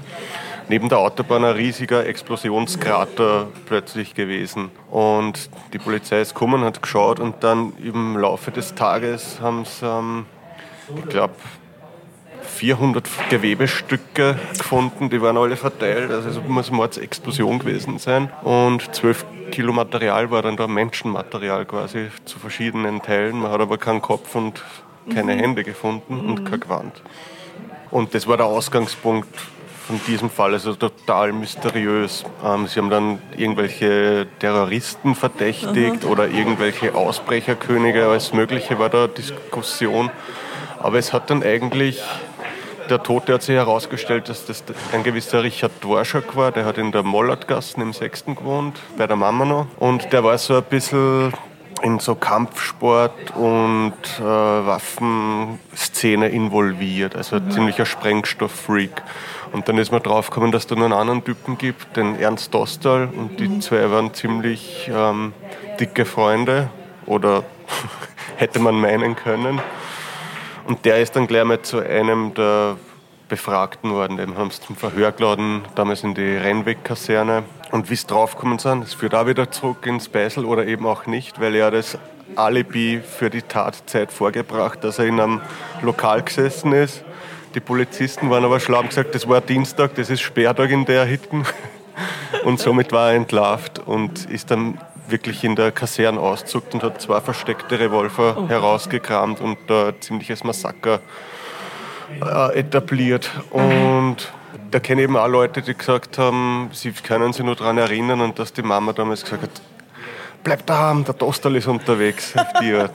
neben 0.69 0.89
der 0.89 0.99
Autobahn 0.99 1.45
ein 1.45 1.55
riesiger 1.55 2.07
Explosionskrater 2.07 3.49
plötzlich 3.67 4.15
gewesen. 4.15 4.71
Und 4.91 5.51
die 5.73 5.79
Polizei 5.79 6.21
ist 6.21 6.35
gekommen, 6.35 6.63
hat 6.63 6.83
geschaut 6.83 7.21
und 7.21 7.43
dann 7.45 7.73
im 7.83 8.17
Laufe 8.17 8.51
des 8.51 8.75
Tages 8.75 9.41
haben 9.41 9.65
sie, 9.65 9.87
ähm, 9.87 10.27
ich 10.97 11.09
glaube, 11.09 11.35
400 12.61 13.09
Gewebestücke 13.31 14.39
gefunden, 14.59 15.09
die 15.09 15.23
waren 15.23 15.39
alle 15.39 15.57
verteilt, 15.57 16.11
also 16.11 16.29
es 16.29 16.39
muss 16.47 16.69
eine 16.69 16.77
Mordsexplosion 16.77 17.59
gewesen 17.59 17.99
sein. 17.99 18.31
Und 18.43 18.95
12 18.95 19.25
Kilo 19.51 19.73
Material 19.73 20.31
war 20.31 20.43
dann 20.43 20.59
da 20.59 20.67
Menschenmaterial 20.67 21.65
quasi 21.65 22.09
zu 22.27 22.39
verschiedenen 22.39 23.01
Teilen. 23.01 23.41
Man 23.41 23.51
hat 23.51 23.63
aber 23.63 23.79
keinen 23.79 24.03
Kopf 24.03 24.35
und 24.35 24.63
keine 25.11 25.37
mhm. 25.37 25.39
Hände 25.39 25.65
gefunden 25.65 26.23
mhm. 26.23 26.29
und 26.29 26.45
kein 26.45 26.61
Gewand. 26.61 27.03
Und 27.91 28.15
das 28.15 28.27
war 28.27 28.37
der 28.37 28.45
Ausgangspunkt 28.45 29.35
von 29.87 29.99
diesem 30.07 30.29
Fall, 30.29 30.53
also 30.53 30.75
total 30.75 31.33
mysteriös. 31.33 32.27
Ähm, 32.45 32.67
sie 32.67 32.79
haben 32.79 32.91
dann 32.91 33.23
irgendwelche 33.39 34.27
Terroristen 34.39 35.15
verdächtigt 35.15 36.05
mhm. 36.05 36.11
oder 36.11 36.29
irgendwelche 36.29 36.95
Ausbrecherkönige, 36.95 38.05
alles 38.05 38.35
Mögliche 38.35 38.79
war 38.79 38.91
da 38.91 39.07
Diskussion. 39.07 40.11
Aber 40.79 40.99
es 40.99 41.15
hat 41.15 41.31
dann 41.31 41.43
eigentlich 41.43 42.03
der 42.91 43.03
Tote 43.03 43.35
hat 43.35 43.43
sich 43.43 43.55
herausgestellt, 43.55 44.29
dass 44.29 44.47
das 44.47 44.65
ein 44.93 45.03
gewisser 45.03 45.43
Richard 45.43 45.73
Dworschak 45.83 46.37
war. 46.37 46.53
Der 46.53 46.65
hat 46.65 46.77
in 46.77 46.93
der 46.93 47.03
Mollertgassen 47.03 47.83
im 47.83 47.93
Sechsten 47.93 48.35
gewohnt, 48.35 48.81
bei 48.99 49.07
der 49.07 49.17
Mama 49.17 49.45
noch. 49.45 49.67
Und 49.79 50.13
der 50.13 50.25
war 50.25 50.37
so 50.39 50.57
ein 50.57 50.65
bisschen 50.65 51.33
in 51.83 51.99
so 51.99 52.15
Kampfsport 52.15 53.35
und 53.35 53.95
äh, 54.19 54.23
Waffenszene 54.23 56.29
involviert, 56.29 57.17
also 57.17 57.37
ein 57.37 57.51
ziemlicher 57.51 57.87
Sprengstofffreak. 57.87 59.03
Und 59.53 59.69
dann 59.69 59.79
ist 59.79 59.91
man 59.91 60.03
draufgekommen, 60.03 60.53
dass 60.53 60.65
es 60.65 60.67
da 60.67 60.75
noch 60.75 60.85
einen 60.85 60.93
anderen 60.93 61.25
Typen 61.25 61.57
gibt, 61.59 61.97
den 61.97 62.19
Ernst 62.19 62.53
Dostal, 62.55 63.09
und 63.17 63.41
die 63.41 63.49
mhm. 63.49 63.63
zwei 63.63 63.91
waren 63.91 64.13
ziemlich 64.15 64.91
ähm, 64.95 65.33
dicke 65.79 66.05
Freunde 66.05 66.69
oder 67.07 67.45
hätte 68.37 68.59
man 68.59 68.79
meinen 68.79 69.17
können. 69.17 69.61
Und 70.67 70.85
der 70.85 71.01
ist 71.01 71.17
dann 71.17 71.27
gleich 71.27 71.45
mal 71.45 71.63
zu 71.63 71.79
einem 71.79 72.35
der 72.35 72.77
Befragten 73.29 73.93
worden. 73.93 74.17
Den 74.17 74.37
haben 74.37 74.51
sie 74.51 74.61
zum 74.61 74.77
Verhör 74.77 75.13
geladen, 75.13 75.63
damals 75.75 76.03
in 76.03 76.15
die 76.15 76.37
Rennweg-Kaserne. 76.37 77.45
Und 77.71 77.89
wie 77.89 77.97
sie 77.97 78.07
draufgekommen 78.07 78.59
sind, 78.59 78.83
es 78.83 78.95
führt 78.95 79.15
auch 79.15 79.27
wieder 79.27 79.51
zurück 79.51 79.87
ins 79.87 80.09
Beisel 80.09 80.45
oder 80.45 80.67
eben 80.67 80.85
auch 80.87 81.07
nicht, 81.07 81.41
weil 81.41 81.55
er 81.55 81.71
das 81.71 81.97
Alibi 82.37 83.01
für 83.01 83.31
die 83.31 83.43
Tatzeit 83.43 84.13
vorgebracht, 84.13 84.85
dass 84.85 84.99
er 84.99 85.07
in 85.07 85.21
einem 85.21 85.41
Lokal 85.83 86.23
gesessen 86.23 86.73
ist. 86.73 87.05
Die 87.55 87.61
Polizisten 87.61 88.31
waren 88.31 88.45
aber 88.45 88.61
schlau 88.61 88.81
und 88.81 88.91
gesagt, 88.91 89.15
das 89.15 89.29
war 89.29 89.41
Dienstag, 89.41 89.95
das 89.95 90.11
ist 90.11 90.21
Sperrtag 90.21 90.71
in 90.71 90.85
der 90.85 91.05
Hitten. 91.05 91.45
Und 92.45 92.61
somit 92.61 92.93
war 92.93 93.11
er 93.11 93.17
entlarvt 93.17 93.81
und 93.81 94.25
ist 94.31 94.51
dann 94.51 94.79
wirklich 95.11 95.45
in 95.45 95.57
der 95.57 95.73
Kaserne 95.73 96.21
auszuckt 96.21 96.75
und 96.75 96.83
hat 96.83 97.01
zwei 97.01 97.21
versteckte 97.21 97.79
Revolver 97.79 98.37
oh. 98.39 98.49
herausgekramt 98.49 99.41
und 99.41 99.59
da 99.67 99.89
ein 99.89 100.01
ziemliches 100.01 100.45
Massaker 100.45 101.01
äh, 102.21 102.59
etabliert. 102.59 103.31
Und 103.51 104.33
da 104.71 104.81
kenne 104.81 105.03
ich 105.03 105.05
eben 105.05 105.17
auch 105.17 105.29
Leute, 105.29 105.63
die 105.63 105.75
gesagt 105.75 106.19
haben, 106.19 106.71
sie 106.73 106.93
können 106.93 107.33
sich 107.33 107.45
nur 107.45 107.57
daran 107.57 107.79
erinnern 107.79 108.21
und 108.21 108.39
dass 108.39 108.53
die 108.53 108.63
Mama 108.63 108.93
damals 108.93 109.23
gesagt 109.23 109.43
hat, 109.43 109.51
bleib 110.43 110.67
daheim, 110.67 111.05
der 111.05 111.17
Toasterl 111.17 111.57
ist 111.57 111.67
unterwegs 111.67 112.37
auf 112.37 112.47
die 112.61 112.75
Art. 112.75 112.93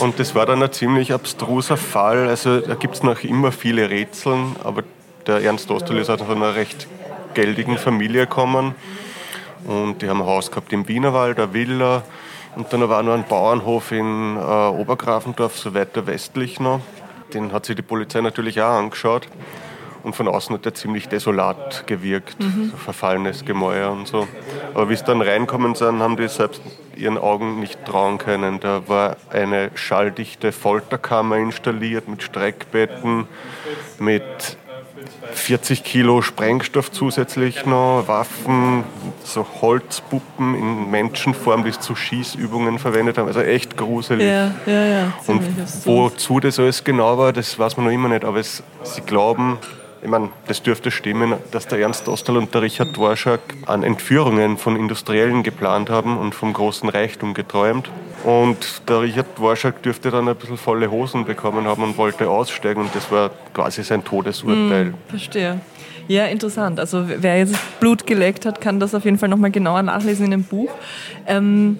Und 0.00 0.18
das 0.18 0.34
war 0.34 0.46
dann 0.46 0.62
ein 0.62 0.72
ziemlich 0.72 1.12
abstruser 1.12 1.76
Fall. 1.76 2.28
Also 2.28 2.60
da 2.60 2.74
gibt 2.74 2.94
es 2.94 3.02
noch 3.02 3.22
immer 3.22 3.52
viele 3.52 3.88
Rätseln, 3.90 4.56
aber 4.64 4.82
der 5.26 5.42
Ernst 5.42 5.70
Osterl 5.70 5.98
ist 5.98 6.10
aus 6.10 6.20
einer 6.22 6.54
recht 6.54 6.88
geldigen 7.34 7.78
Familie 7.78 8.22
gekommen. 8.22 8.74
Und 9.64 10.02
die 10.02 10.08
haben 10.08 10.20
ein 10.20 10.26
Haus 10.26 10.50
gehabt 10.50 10.72
im 10.72 10.88
Wienerwald, 10.88 11.38
eine 11.38 11.52
Villa. 11.52 12.02
Und 12.56 12.72
dann 12.72 12.88
war 12.88 13.02
noch 13.02 13.14
ein 13.14 13.24
Bauernhof 13.26 13.92
in 13.92 14.36
äh, 14.36 14.40
Obergrafendorf, 14.40 15.58
so 15.58 15.74
weiter 15.74 16.06
westlich 16.06 16.60
noch. 16.60 16.80
Den 17.32 17.52
hat 17.52 17.64
sich 17.66 17.76
die 17.76 17.82
Polizei 17.82 18.20
natürlich 18.20 18.60
auch 18.60 18.72
angeschaut. 18.72 19.26
Und 20.02 20.16
von 20.16 20.26
außen 20.26 20.56
hat 20.56 20.66
er 20.66 20.74
ziemlich 20.74 21.08
desolat 21.08 21.86
gewirkt, 21.86 22.40
mhm. 22.40 22.70
so 22.72 22.76
verfallenes 22.76 23.44
Gemäuer 23.44 23.92
und 23.92 24.08
so. 24.08 24.26
Aber 24.74 24.90
wie 24.90 24.94
es 24.94 25.04
dann 25.04 25.22
reinkommen 25.22 25.76
sind, 25.76 26.00
haben 26.00 26.16
die 26.16 26.28
selbst 26.28 26.60
ihren 26.96 27.18
Augen 27.18 27.60
nicht 27.60 27.84
trauen 27.84 28.18
können. 28.18 28.58
Da 28.58 28.88
war 28.88 29.16
eine 29.30 29.70
schalldichte 29.74 30.50
Folterkammer 30.50 31.36
installiert 31.36 32.08
mit 32.08 32.22
Streckbetten, 32.22 33.28
mit 34.00 34.56
40 35.32 35.84
Kilo 35.84 36.22
Sprengstoff 36.22 36.90
zusätzlich 36.90 37.64
noch, 37.66 38.04
Waffen, 38.06 38.84
so 39.24 39.46
Holzpuppen 39.60 40.54
in 40.54 40.90
Menschenform, 40.90 41.64
die 41.64 41.70
es 41.70 41.80
zu 41.80 41.94
Schießübungen 41.94 42.78
verwendet 42.78 43.18
haben. 43.18 43.28
Also 43.28 43.40
echt 43.40 43.76
gruselig. 43.76 44.26
Ja, 44.26 44.54
ja, 44.66 44.84
ja. 44.84 45.12
Und 45.26 45.42
wozu 45.86 46.40
das 46.40 46.58
alles 46.58 46.84
genau 46.84 47.18
war, 47.18 47.32
das 47.32 47.58
weiß 47.58 47.76
man 47.76 47.86
noch 47.86 47.92
immer 47.92 48.08
nicht. 48.08 48.24
Aber 48.24 48.38
es, 48.38 48.62
sie 48.82 49.00
glauben, 49.02 49.58
ich 50.02 50.08
meine, 50.08 50.30
das 50.48 50.62
dürfte 50.62 50.90
stimmen, 50.90 51.34
dass 51.52 51.68
der 51.68 51.78
Ernst 51.78 52.08
Ostal 52.08 52.36
und 52.36 52.52
der 52.52 52.62
Richard 52.62 52.96
Dvorak 52.96 53.40
an 53.66 53.84
Entführungen 53.84 54.58
von 54.58 54.74
Industriellen 54.74 55.44
geplant 55.44 55.90
haben 55.90 56.18
und 56.18 56.34
vom 56.34 56.52
großen 56.52 56.88
Reichtum 56.88 57.34
geträumt. 57.34 57.88
Und 58.24 58.88
der 58.88 59.02
Richard 59.02 59.38
Dvorak 59.38 59.80
dürfte 59.82 60.10
dann 60.10 60.28
ein 60.28 60.34
bisschen 60.34 60.56
volle 60.56 60.90
Hosen 60.90 61.24
bekommen 61.24 61.66
haben 61.66 61.84
und 61.84 61.96
wollte 61.98 62.28
aussteigen 62.28 62.80
und 62.80 62.94
das 62.94 63.12
war 63.12 63.30
quasi 63.54 63.84
sein 63.84 64.02
Todesurteil. 64.02 64.86
Hm, 64.86 64.94
verstehe. 65.08 65.60
Ja, 66.08 66.24
interessant. 66.24 66.80
Also 66.80 67.04
wer 67.06 67.38
jetzt 67.38 67.54
Blut 67.78 68.04
geleckt 68.04 68.44
hat, 68.44 68.60
kann 68.60 68.80
das 68.80 68.96
auf 68.96 69.04
jeden 69.04 69.18
Fall 69.18 69.28
nochmal 69.28 69.52
genauer 69.52 69.82
nachlesen 69.82 70.24
in 70.24 70.30
dem 70.32 70.44
Buch. 70.44 70.70
Ähm, 71.28 71.78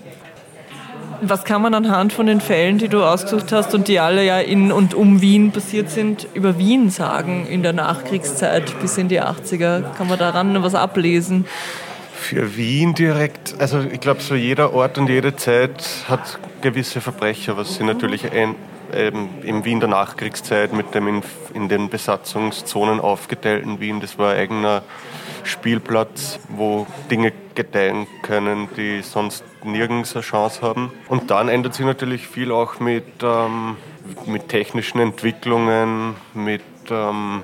was 1.24 1.44
kann 1.44 1.62
man 1.62 1.74
anhand 1.74 2.12
von 2.12 2.26
den 2.26 2.40
Fällen, 2.40 2.78
die 2.78 2.88
du 2.88 3.04
ausgesucht 3.04 3.52
hast 3.52 3.74
und 3.74 3.86
die 3.86 4.00
alle 4.00 4.24
ja 4.24 4.38
in 4.38 4.72
und 4.72 4.94
um 4.94 5.20
Wien 5.20 5.52
passiert 5.52 5.88
sind, 5.88 6.26
über 6.34 6.58
Wien 6.58 6.90
sagen 6.90 7.46
in 7.48 7.62
der 7.62 7.72
Nachkriegszeit 7.72 8.80
bis 8.80 8.98
in 8.98 9.08
die 9.08 9.22
80er? 9.22 9.94
Kann 9.96 10.08
man 10.08 10.18
daran 10.18 10.60
was 10.62 10.74
ablesen? 10.74 11.46
Für 12.12 12.56
Wien 12.56 12.94
direkt, 12.94 13.54
also 13.58 13.80
ich 13.80 14.00
glaube, 14.00 14.20
so 14.20 14.34
jeder 14.34 14.72
Ort 14.74 14.98
und 14.98 15.08
jede 15.08 15.36
Zeit 15.36 15.84
hat 16.08 16.38
gewisse 16.60 17.00
Verbrecher, 17.00 17.56
was 17.56 17.76
sie 17.76 17.84
natürlich 17.84 18.30
ein, 18.30 18.54
ähm, 18.92 19.28
im 19.42 19.64
Wien 19.64 19.80
der 19.80 19.88
Nachkriegszeit 19.88 20.72
mit 20.72 20.94
dem 20.94 21.08
in, 21.08 21.22
in 21.54 21.68
den 21.68 21.88
Besatzungszonen 21.88 23.00
aufgeteilten 23.00 23.80
Wien, 23.80 24.00
das 24.00 24.18
war 24.18 24.32
ein 24.32 24.38
eigener 24.38 24.82
Spielplatz, 25.44 26.38
wo 26.48 26.86
Dinge 27.10 27.32
gedeihen 27.54 28.06
können, 28.22 28.68
die 28.76 29.02
sonst 29.02 29.44
nirgends 29.64 30.14
eine 30.14 30.22
Chance 30.22 30.62
haben. 30.62 30.92
Und 31.08 31.30
dann 31.30 31.48
ändert 31.48 31.74
sich 31.74 31.86
natürlich 31.86 32.26
viel 32.26 32.52
auch 32.52 32.80
mit, 32.80 33.04
ähm, 33.22 33.76
mit 34.26 34.48
technischen 34.48 35.00
Entwicklungen, 35.00 36.14
mit 36.34 36.62
ähm, 36.90 37.42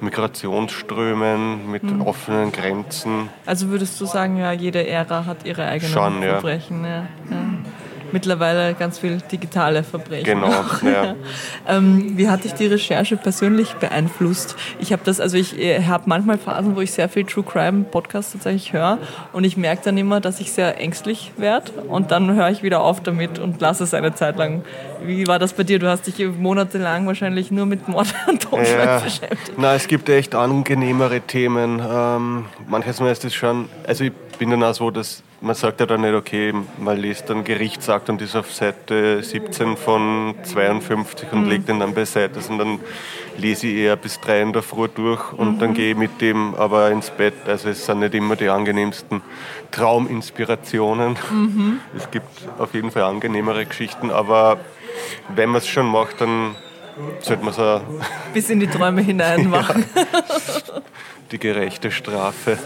Migrationsströmen, 0.00 1.70
mit 1.70 1.82
mhm. 1.82 2.02
offenen 2.02 2.52
Grenzen. 2.52 3.28
Also 3.44 3.68
würdest 3.68 4.00
du 4.00 4.06
sagen, 4.06 4.38
ja, 4.38 4.52
jede 4.52 4.86
Ära 4.86 5.26
hat 5.26 5.44
ihre 5.44 5.66
eigenen 5.66 5.92
Schon, 5.92 6.22
Verbrechen. 6.22 6.84
Ja. 6.84 7.06
Ja 7.30 7.49
mittlerweile 8.12 8.74
ganz 8.74 8.98
viel 8.98 9.18
digitale 9.30 9.82
Verbrechen. 9.82 10.24
Genau. 10.24 10.50
Ja. 10.82 11.14
ähm, 11.68 12.16
wie 12.16 12.28
hat 12.28 12.44
dich 12.44 12.54
die 12.54 12.66
Recherche 12.66 13.16
persönlich 13.16 13.74
beeinflusst? 13.74 14.56
Ich 14.78 14.92
habe 14.92 15.02
das, 15.04 15.20
also 15.20 15.36
ich 15.36 15.58
äh, 15.58 15.84
habe 15.84 16.04
manchmal 16.06 16.38
Phasen, 16.38 16.76
wo 16.76 16.80
ich 16.80 16.92
sehr 16.92 17.08
viel 17.08 17.24
True 17.24 17.44
Crime 17.44 17.84
Podcasts 17.84 18.32
tatsächlich 18.32 18.72
höre 18.72 18.98
und 19.32 19.44
ich 19.44 19.56
merke 19.56 19.82
dann 19.84 19.98
immer, 19.98 20.20
dass 20.20 20.40
ich 20.40 20.52
sehr 20.52 20.78
ängstlich 20.80 21.32
werde 21.36 21.72
und 21.88 22.10
dann 22.10 22.34
höre 22.34 22.50
ich 22.50 22.62
wieder 22.62 22.80
auf 22.80 23.02
damit 23.02 23.38
und 23.38 23.60
lasse 23.60 23.84
es 23.84 23.94
eine 23.94 24.14
Zeit 24.14 24.36
lang. 24.36 24.62
Wie 25.02 25.26
war 25.26 25.38
das 25.38 25.52
bei 25.52 25.62
dir? 25.62 25.78
Du 25.78 25.88
hast 25.88 26.06
dich 26.06 26.18
monatelang 26.38 27.06
wahrscheinlich 27.06 27.50
nur 27.50 27.66
mit 27.66 27.88
Mord 27.88 28.08
und 28.26 28.42
Totschlag 28.42 28.86
ja. 28.86 28.98
beschäftigt. 28.98 29.52
Na, 29.56 29.74
es 29.74 29.88
gibt 29.88 30.08
echt 30.08 30.34
angenehmere 30.34 31.20
Themen. 31.20 31.80
Ähm, 31.80 32.46
manches 32.68 33.00
Mal 33.00 33.10
ist 33.10 33.24
es 33.24 33.34
schon, 33.34 33.68
also 33.86 34.04
ich 34.04 34.12
bin 34.38 34.50
dann 34.50 34.62
auch 34.62 34.74
so, 34.74 34.90
dass 34.90 35.22
man 35.42 35.54
sagt 35.54 35.80
ja 35.80 35.86
dann 35.86 36.02
nicht, 36.02 36.14
okay, 36.14 36.52
man 36.78 36.98
liest 36.98 37.30
dann 37.30 37.44
Gerichtsakt 37.44 38.10
und 38.10 38.20
ist 38.20 38.36
auf 38.36 38.52
Seite 38.52 39.22
17 39.22 39.76
von 39.76 40.34
52 40.42 41.32
und 41.32 41.44
mhm. 41.44 41.48
legt 41.48 41.68
den 41.68 41.80
dann 41.80 41.94
beiseite, 41.94 42.40
sondern 42.40 42.78
lese 43.38 43.66
ich 43.66 43.76
eher 43.76 43.96
bis 43.96 44.20
drei 44.20 44.42
in 44.42 44.52
der 44.52 44.62
Früh 44.62 44.88
durch 44.88 45.32
und 45.32 45.54
mhm. 45.54 45.58
dann 45.58 45.74
gehe 45.74 45.92
ich 45.92 45.96
mit 45.96 46.20
dem 46.20 46.54
aber 46.54 46.90
ins 46.90 47.10
Bett. 47.10 47.34
Also 47.46 47.70
es 47.70 47.86
sind 47.86 48.00
nicht 48.00 48.14
immer 48.14 48.36
die 48.36 48.48
angenehmsten 48.48 49.22
Trauminspirationen. 49.70 51.16
Mhm. 51.30 51.80
Es 51.96 52.10
gibt 52.10 52.28
auf 52.58 52.74
jeden 52.74 52.90
Fall 52.90 53.02
angenehmere 53.04 53.64
Geschichten, 53.64 54.10
aber 54.10 54.60
wenn 55.34 55.50
man 55.50 55.58
es 55.58 55.68
schon 55.68 55.86
macht, 55.86 56.20
dann 56.20 56.54
sollte 57.20 57.44
man 57.44 57.52
es 57.52 57.58
auch 57.58 57.82
bis 58.34 58.50
in 58.50 58.60
die 58.60 58.66
Träume 58.66 59.00
hinein 59.02 59.48
machen. 59.48 59.84
ja, 59.94 60.82
die 61.32 61.38
gerechte 61.38 61.90
Strafe. 61.90 62.58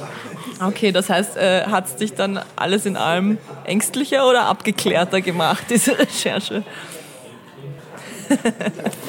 Okay, 0.60 0.92
das 0.92 1.10
heißt, 1.10 1.36
äh, 1.36 1.64
hat 1.64 1.86
es 1.86 1.96
dich 1.96 2.14
dann 2.14 2.40
alles 2.56 2.86
in 2.86 2.96
allem 2.96 3.38
ängstlicher 3.64 4.28
oder 4.28 4.46
abgeklärter 4.46 5.20
gemacht, 5.20 5.64
diese 5.70 5.98
Recherche? 5.98 6.62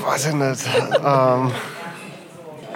Weiß 0.06 0.28
ich 0.28 0.34
nicht. 0.34 0.62
Ähm, 1.04 1.52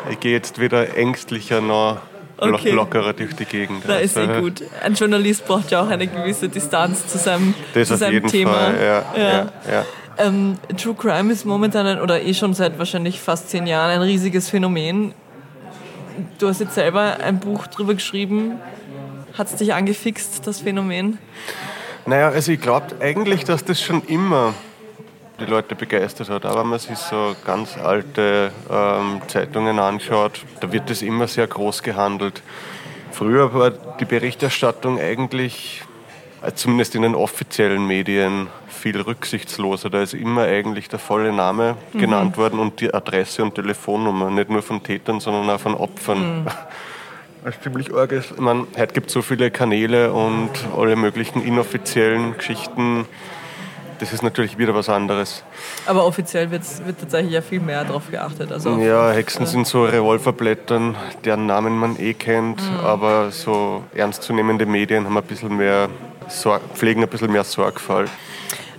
ich 0.10 0.20
gehe 0.20 0.32
jetzt 0.32 0.60
wieder 0.60 0.96
ängstlicher 0.96 1.62
noch 1.62 1.98
okay. 2.38 2.72
lockerer 2.72 3.14
durch 3.14 3.36
die 3.36 3.46
Gegend. 3.46 3.84
Da 3.88 3.98
ist 3.98 4.18
eh 4.18 4.40
gut. 4.40 4.64
Ein 4.82 4.94
Journalist 4.94 5.46
braucht 5.46 5.72
ja 5.72 5.82
auch 5.82 5.90
eine 5.90 6.08
gewisse 6.08 6.50
Distanz 6.50 7.08
zu 7.08 7.18
seinem, 7.18 7.54
zu 7.74 7.98
seinem 7.98 8.26
Thema. 8.28 8.54
Fall, 8.54 8.76
ja. 8.82 9.22
ja, 9.22 9.52
ja. 9.70 9.86
Ähm, 10.18 10.58
True 10.78 10.96
Crime 10.96 11.32
ist 11.32 11.46
momentan 11.46 11.86
ein, 11.86 12.02
oder 12.02 12.22
eh 12.22 12.34
schon 12.34 12.54
seit 12.54 12.78
wahrscheinlich 12.78 13.20
fast 13.22 13.50
zehn 13.50 13.68
Jahren 13.68 13.92
ein 13.92 14.02
riesiges 14.02 14.50
Phänomen 14.50 15.14
du 16.38 16.48
hast 16.48 16.60
jetzt 16.60 16.76
selber 16.76 17.18
ein 17.22 17.40
Buch 17.40 17.68
drüber 17.68 17.94
geschrieben. 17.94 18.60
Hat 19.38 19.48
es 19.48 19.56
dich 19.56 19.74
angefixt, 19.74 20.46
das 20.46 20.60
Phänomen? 20.60 21.18
Naja, 22.06 22.30
also 22.30 22.52
ich 22.52 22.62
glaube 22.62 22.88
eigentlich, 23.00 23.44
dass 23.44 23.64
das 23.64 23.82
schon 23.82 24.04
immer 24.06 24.54
die 25.40 25.46
Leute 25.46 25.76
begeistert 25.76 26.30
hat. 26.30 26.46
Aber 26.46 26.62
wenn 26.62 26.68
man 26.68 26.80
sich 26.80 26.98
so 26.98 27.36
ganz 27.46 27.78
alte 27.78 28.52
ähm, 28.70 29.22
Zeitungen 29.28 29.80
anschaut, 29.80 30.42
da 30.60 30.72
wird 30.72 30.90
das 30.90 31.02
immer 31.02 31.28
sehr 31.28 31.48
groß 31.48 31.84
gehandelt. 31.84 32.42
Früher 33.12 33.54
war 33.54 33.72
die 33.72 34.06
Berichterstattung 34.06 35.00
eigentlich, 35.00 35.84
zumindest 36.56 36.96
in 36.96 37.02
den 37.02 37.16
offiziellen 37.16 37.86
Medien, 37.86 38.48
viel 38.68 39.00
rücksichtsloser. 39.00 39.90
Da 39.90 40.02
ist 40.02 40.14
immer 40.14 40.44
eigentlich 40.44 40.90
der 40.90 41.00
volle 41.00 41.34
Name 41.34 41.76
mhm. 41.94 42.00
genannt 42.00 42.38
worden 42.38 42.60
und 42.60 42.80
die 42.80 42.94
Adresse 42.94 43.44
und 43.44 43.56
Telefonnummer, 43.56 44.30
nicht 44.30 44.50
nur 44.50 44.62
von 44.62 44.82
Tätern, 44.82 45.20
sondern 45.20 45.50
auch 45.50 45.60
von 45.60 45.76
Opfern. 45.76 46.44
Mhm. 46.44 46.48
Das 47.42 47.56
ist 47.56 47.64
ziemlich 47.64 47.94
arg. 47.94 48.12
Ich 48.12 48.38
meine, 48.38 48.68
heute 48.78 48.94
gibt 48.94 49.08
es 49.08 49.14
so 49.14 49.22
viele 49.22 49.50
Kanäle 49.50 50.12
und 50.12 50.50
alle 50.78 50.98
möglichen 50.98 51.42
inoffiziellen 51.42 52.36
Geschichten. 52.36 53.06
Das 54.00 54.12
ist 54.12 54.24
natürlich 54.24 54.58
wieder 54.58 54.76
was 54.76 54.90
anderes. 54.90 55.44
Aber 55.86 56.06
offiziell 56.06 56.52
wird 56.52 56.64
tatsächlich 57.00 57.34
ja 57.34 57.42
viel 57.42 57.62
mehr 57.62 57.86
darauf 57.86 58.12
geachtet. 58.12 58.52
Also 58.52 58.78
ja, 58.80 59.12
Hexen 59.12 59.46
sind 59.46 59.68
so 59.68 59.86
Revolverblättern, 59.86 60.96
deren 61.24 61.46
Namen 61.46 61.78
man 61.78 61.98
eh 61.98 62.14
kennt, 62.14 62.62
mhm. 62.62 62.80
aber 62.86 63.32
so 63.32 63.84
ernstzunehmende 63.96 64.66
Medien 64.66 65.06
haben 65.06 65.18
ein 65.18 65.24
bisschen 65.24 65.56
mehr 65.56 65.90
pflegen 66.74 67.04
ein 67.04 67.10
bisschen 67.10 67.32
mehr 67.32 67.44
Sorgfalt. 67.44 68.10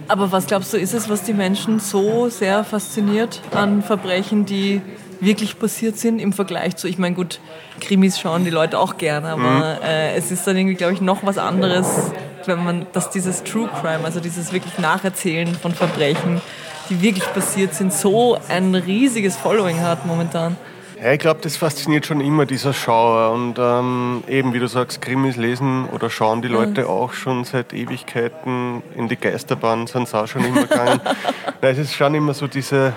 Aber 0.08 0.32
was 0.32 0.46
glaubst 0.46 0.72
du, 0.72 0.76
ist 0.76 0.94
es, 0.94 1.08
was 1.08 1.22
die 1.22 1.32
Menschen 1.32 1.78
so 1.78 2.28
sehr 2.28 2.64
fasziniert 2.64 3.40
an 3.52 3.82
Verbrechen, 3.82 4.46
die 4.46 4.82
wirklich 5.20 5.58
passiert 5.58 5.98
sind 5.98 6.18
im 6.18 6.32
Vergleich 6.32 6.76
zu, 6.76 6.88
ich 6.88 6.98
meine, 6.98 7.14
gut, 7.14 7.40
Krimis 7.80 8.18
schauen 8.18 8.44
die 8.44 8.50
Leute 8.50 8.78
auch 8.78 8.96
gerne, 8.96 9.28
aber 9.28 9.78
mhm. 9.78 9.84
äh, 9.84 10.14
es 10.14 10.30
ist 10.30 10.46
dann 10.46 10.56
irgendwie, 10.56 10.74
glaube 10.74 10.94
ich, 10.94 11.00
noch 11.00 11.24
was 11.24 11.38
anderes, 11.38 12.10
wenn 12.46 12.64
man, 12.64 12.86
dass 12.92 13.10
dieses 13.10 13.44
True 13.44 13.68
Crime, 13.80 14.04
also 14.04 14.20
dieses 14.20 14.52
wirklich 14.52 14.78
Nacherzählen 14.78 15.54
von 15.54 15.74
Verbrechen, 15.74 16.40
die 16.88 17.02
wirklich 17.02 17.32
passiert 17.32 17.74
sind, 17.74 17.92
so 17.92 18.38
ein 18.48 18.74
riesiges 18.74 19.36
Following 19.36 19.80
hat 19.80 20.06
momentan. 20.06 20.56
Ja, 21.02 21.12
ich 21.12 21.18
glaube, 21.18 21.40
das 21.40 21.56
fasziniert 21.56 22.04
schon 22.04 22.20
immer, 22.20 22.44
dieser 22.44 22.74
Schauer. 22.74 23.32
Und 23.32 23.54
ähm, 23.58 24.22
eben, 24.28 24.52
wie 24.52 24.58
du 24.58 24.66
sagst, 24.66 25.00
Krimis 25.00 25.36
lesen 25.36 25.88
oder 25.88 26.10
schauen 26.10 26.42
die 26.42 26.48
Leute 26.48 26.82
mhm. 26.82 26.88
auch 26.88 27.14
schon 27.14 27.44
seit 27.44 27.72
Ewigkeiten. 27.72 28.82
In 28.94 29.08
die 29.08 29.16
Geisterbahn 29.16 29.86
sind 29.86 30.08
sie 30.08 30.18
auch 30.18 30.26
schon 30.26 30.44
immer 30.44 30.62
gegangen. 30.64 31.00
Nein, 31.62 31.72
es 31.72 31.78
ist 31.78 31.94
schon 31.94 32.14
immer 32.14 32.34
so 32.34 32.46
diese, 32.46 32.92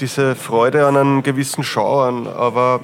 diese 0.00 0.34
Freude 0.34 0.86
an 0.86 0.96
einem 0.96 1.22
gewissen 1.22 1.64
Schauern. 1.64 2.26
Aber 2.26 2.80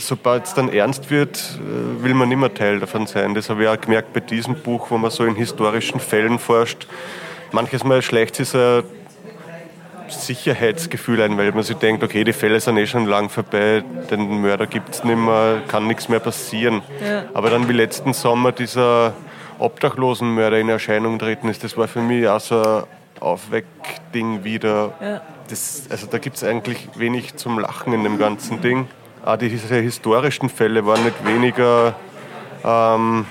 sobald 0.00 0.46
es 0.46 0.54
dann 0.54 0.68
ernst 0.68 1.10
wird, 1.10 1.38
äh, 1.38 2.02
will 2.02 2.14
man 2.14 2.30
nicht 2.30 2.38
mehr 2.38 2.52
Teil 2.52 2.80
davon 2.80 3.06
sein. 3.06 3.36
Das 3.36 3.50
habe 3.50 3.62
ich 3.62 3.68
auch 3.68 3.80
gemerkt 3.80 4.12
bei 4.12 4.20
diesem 4.20 4.56
Buch, 4.56 4.90
wo 4.90 4.98
man 4.98 5.12
so 5.12 5.24
in 5.24 5.36
historischen 5.36 6.00
Fällen 6.00 6.40
forscht. 6.40 6.88
Manches 7.52 7.84
Mal 7.84 8.02
schleicht 8.02 8.34
sich 8.34 8.48
so 8.48 8.82
Sicherheitsgefühl 10.08 11.22
ein, 11.22 11.36
weil 11.36 11.52
man 11.52 11.62
sich 11.62 11.76
denkt, 11.76 12.02
okay, 12.02 12.24
die 12.24 12.32
Fälle 12.32 12.60
sind 12.60 12.76
eh 12.76 12.86
schon 12.86 13.06
lang 13.06 13.28
vorbei, 13.28 13.82
den 14.10 14.40
Mörder 14.40 14.66
gibt 14.66 14.94
es 14.94 15.04
nicht 15.04 15.16
mehr, 15.16 15.62
kann 15.68 15.86
nichts 15.86 16.08
mehr 16.08 16.20
passieren. 16.20 16.82
Ja. 17.04 17.24
Aber 17.34 17.50
dann 17.50 17.68
wie 17.68 17.72
letzten 17.72 18.12
Sommer 18.12 18.52
dieser 18.52 19.14
Obdachlosenmörder 19.58 20.58
in 20.58 20.68
Erscheinung 20.68 21.18
treten 21.18 21.48
ist, 21.48 21.64
das 21.64 21.76
war 21.76 21.88
für 21.88 22.00
mich 22.00 22.28
auch 22.28 22.40
so 22.40 22.60
ein 22.60 22.82
Aufweckding 23.20 24.44
wieder. 24.44 24.92
Ja. 25.00 25.20
Das, 25.48 25.84
also 25.90 26.06
da 26.06 26.18
gibt 26.18 26.36
es 26.36 26.44
eigentlich 26.44 26.88
wenig 26.96 27.36
zum 27.36 27.58
Lachen 27.58 27.92
in 27.92 28.02
dem 28.02 28.18
ganzen 28.18 28.60
Ding. 28.60 28.88
Auch 29.24 29.36
diese 29.36 29.74
historischen 29.76 30.48
Fälle 30.48 30.84
waren 30.86 31.04
nicht 31.04 31.24
weniger, 31.24 31.94
ähm, 32.64 33.26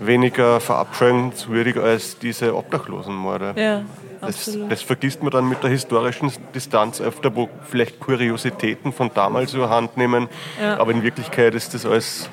weniger 0.00 0.60
verabscheuungswürdig 0.60 1.76
als 1.76 2.18
diese 2.18 2.54
Obdachlosenmorde. 2.54 3.54
Ja. 3.56 3.82
Das, 4.20 4.58
das, 4.68 4.82
vergisst 4.82 5.22
man 5.22 5.30
dann 5.30 5.48
mit 5.48 5.62
der 5.62 5.70
historischen 5.70 6.32
Distanz 6.54 7.00
öfter, 7.00 7.34
wo 7.34 7.48
vielleicht 7.68 8.00
Kuriositäten 8.00 8.92
von 8.92 9.10
damals 9.14 9.54
überhand 9.54 9.96
nehmen. 9.96 10.28
Ja. 10.60 10.78
Aber 10.78 10.92
in 10.92 11.02
Wirklichkeit 11.02 11.54
ist 11.54 11.74
das 11.74 11.84
alles 11.84 12.28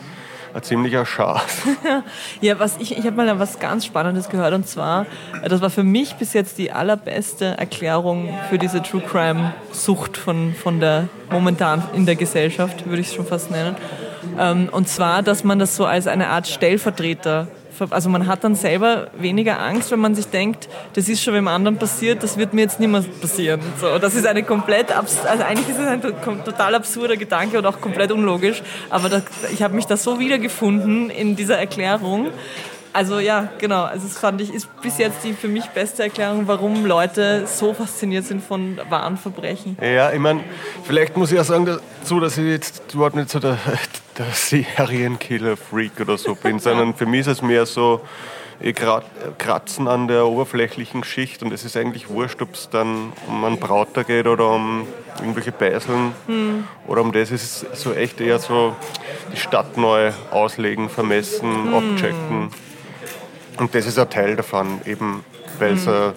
ein 0.54 0.63
ziemlicher 0.63 1.06
Schatz. 1.06 1.63
ja, 2.42 2.60
was 2.60 2.78
ich, 2.78 2.98
ich 2.98 3.06
habe 3.06 3.16
mal 3.16 3.40
was 3.40 3.60
ganz 3.60 3.86
Spannendes 3.86 4.30
gehört 4.30 4.54
und 4.54 4.68
zwar, 4.68 5.06
das 5.48 5.62
war 5.62 5.70
für 5.70 5.84
mich 5.84 6.16
bis 6.16 6.34
jetzt 6.34 6.58
die 6.58 6.72
allerbeste 6.72 7.58
Erklärung 7.58 8.30
für 8.50 8.58
diese 8.58 8.82
True 8.82 9.02
Crime 9.02 9.54
Sucht 9.72 10.18
von, 10.18 10.54
von 10.54 10.80
der 10.80 11.10
momentan 11.32 11.84
in 11.94 12.06
der 12.06 12.16
Gesellschaft, 12.16 12.86
würde 12.86 13.02
ich 13.02 13.08
es 13.08 13.16
schon 13.16 13.25
fast 13.25 13.52
nennen. 13.52 13.75
Ähm, 14.40 14.70
und 14.72 14.88
zwar, 14.88 15.24
dass 15.24 15.44
man 15.44 15.60
das 15.60 15.75
so 15.75 15.86
als 15.86 16.08
eine 16.08 16.30
Art 16.30 16.48
Stellvertreter 16.48 17.48
also 17.92 18.10
man 18.10 18.28
hat 18.28 18.44
dann 18.44 18.56
selber 18.56 19.08
weniger 19.18 19.60
Angst, 19.60 19.92
wenn 19.92 20.00
man 20.00 20.16
sich 20.16 20.28
denkt, 20.28 20.70
das 20.94 21.10
ist 21.10 21.24
schon 21.24 21.34
beim 21.34 21.48
anderen 21.48 21.78
passiert, 21.78 22.24
das 22.24 22.38
wird 22.38 22.54
mir 22.54 22.62
jetzt 22.62 22.80
nicht 22.80 22.90
mehr 22.90 23.04
passieren. 23.22 23.62
So, 23.80 23.98
das 24.00 24.16
ist 24.16 24.25
eine 24.25 24.44
komplett, 24.44 24.96
also 24.96 25.44
eigentlich 25.44 25.70
ist 25.70 25.80
es 25.80 25.88
ein 25.88 26.02
total 26.02 26.75
absurder 26.75 27.18
Gedanke 27.18 27.58
und 27.58 27.66
auch 27.66 27.82
komplett 27.82 28.12
unlogisch, 28.12 28.62
aber 28.90 29.10
das, 29.10 29.24
ich 29.52 29.62
habe 29.63 29.75
mich 29.75 29.86
da 29.86 29.98
so 29.98 30.20
wiedergefunden 30.20 31.10
in 31.10 31.36
dieser 31.36 31.58
Erklärung. 31.58 32.28
Also 32.94 33.18
ja, 33.20 33.50
genau. 33.58 33.84
Also 33.84 34.08
das 34.08 34.20
fand 34.20 34.40
ich 34.40 34.54
ist 34.54 34.70
bis 34.82 35.00
jetzt 35.00 35.24
die 35.24 35.34
für 35.34 35.48
mich 35.48 35.66
beste 35.72 36.04
Erklärung, 36.04 36.44
warum 36.48 36.86
Leute 36.86 37.48
so 37.48 37.74
fasziniert 37.74 38.25
sind 38.25 38.44
von 38.44 38.80
wahren 38.88 39.18
Verbrechen. 39.18 39.78
Ja, 39.82 40.12
ich 40.12 40.20
meine, 40.20 40.42
vielleicht 40.84 41.18
muss 41.18 41.32
ich 41.32 41.38
ja 41.38 41.44
sagen 41.44 41.66
dazu, 41.66 42.20
dass 42.20 42.38
ich 42.38 42.46
jetzt 42.46 42.94
überhaupt 42.94 43.16
nicht 43.16 43.32
so 43.32 43.40
der, 43.40 43.58
der 44.17 44.27
Serienkiller-Freak 44.32 46.00
oder 46.01 46.17
so 46.17 46.36
bin, 46.36 46.60
sondern 46.60 46.93
für 46.93 47.05
mich 47.05 47.22
ist 47.22 47.27
es 47.27 47.41
mehr 47.41 47.65
so 47.65 48.01
eh 48.62 48.74
Kratzen 48.74 49.88
an 49.88 50.08
der 50.08 50.25
oberflächlichen 50.25 51.03
Schicht 51.03 51.43
und 51.43 51.51
es 51.51 51.65
ist 51.65 51.75
eigentlich 51.75 52.10
wurscht, 52.10 52.41
ob 52.41 52.53
es 52.53 52.70
dann 52.70 53.12
um 53.27 53.43
einen 53.43 53.60
Brauter 53.60 54.03
geht 54.03 54.27
oder 54.27 54.50
um 54.50 54.88
irgendwelche 55.20 55.51
Beißeln 55.51 56.13
hm. 56.27 56.63
oder 56.88 57.01
um 57.01 57.12
das 57.12 57.32
ist 57.32 57.65
es 57.74 57.82
so 57.82 57.93
echt 57.93 58.22
eher 58.22 58.39
so 58.39 58.75
die 59.34 59.38
Stadt 59.38 59.77
neu 59.77 60.12
auslegen, 60.32 60.89
vermessen, 60.89 61.51
hm. 61.51 61.74
abchecken. 61.74 62.50
Und 63.58 63.75
das 63.75 63.86
ist 63.86 64.00
ein 64.00 64.10
Teil 64.10 64.36
davon, 64.36 64.82
eben 64.86 65.24
weil 65.60 65.74
es 65.74 65.86
mhm. 65.86 66.13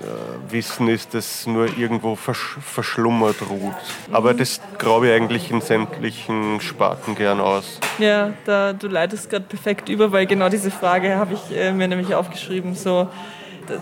Ein, 0.00 0.52
Wissen 0.52 0.88
ist, 0.88 1.14
das 1.14 1.46
nur 1.46 1.76
irgendwo 1.78 2.16
versch 2.16 2.56
verschlummert 2.60 3.36
ruht. 3.48 3.74
Aber 4.12 4.34
das 4.34 4.60
graue 4.78 5.08
ich 5.08 5.12
eigentlich 5.12 5.50
in 5.50 5.60
sämtlichen 5.60 6.60
Sparten 6.60 7.14
gern 7.14 7.40
aus. 7.40 7.78
Ja, 7.98 8.32
da, 8.44 8.72
du 8.72 8.88
leitest 8.88 9.30
gerade 9.30 9.44
perfekt 9.44 9.88
über, 9.88 10.12
weil 10.12 10.26
genau 10.26 10.48
diese 10.48 10.70
Frage 10.70 11.16
habe 11.16 11.34
ich 11.34 11.56
äh, 11.56 11.72
mir 11.72 11.88
nämlich 11.88 12.14
aufgeschrieben. 12.14 12.74
So, 12.74 13.08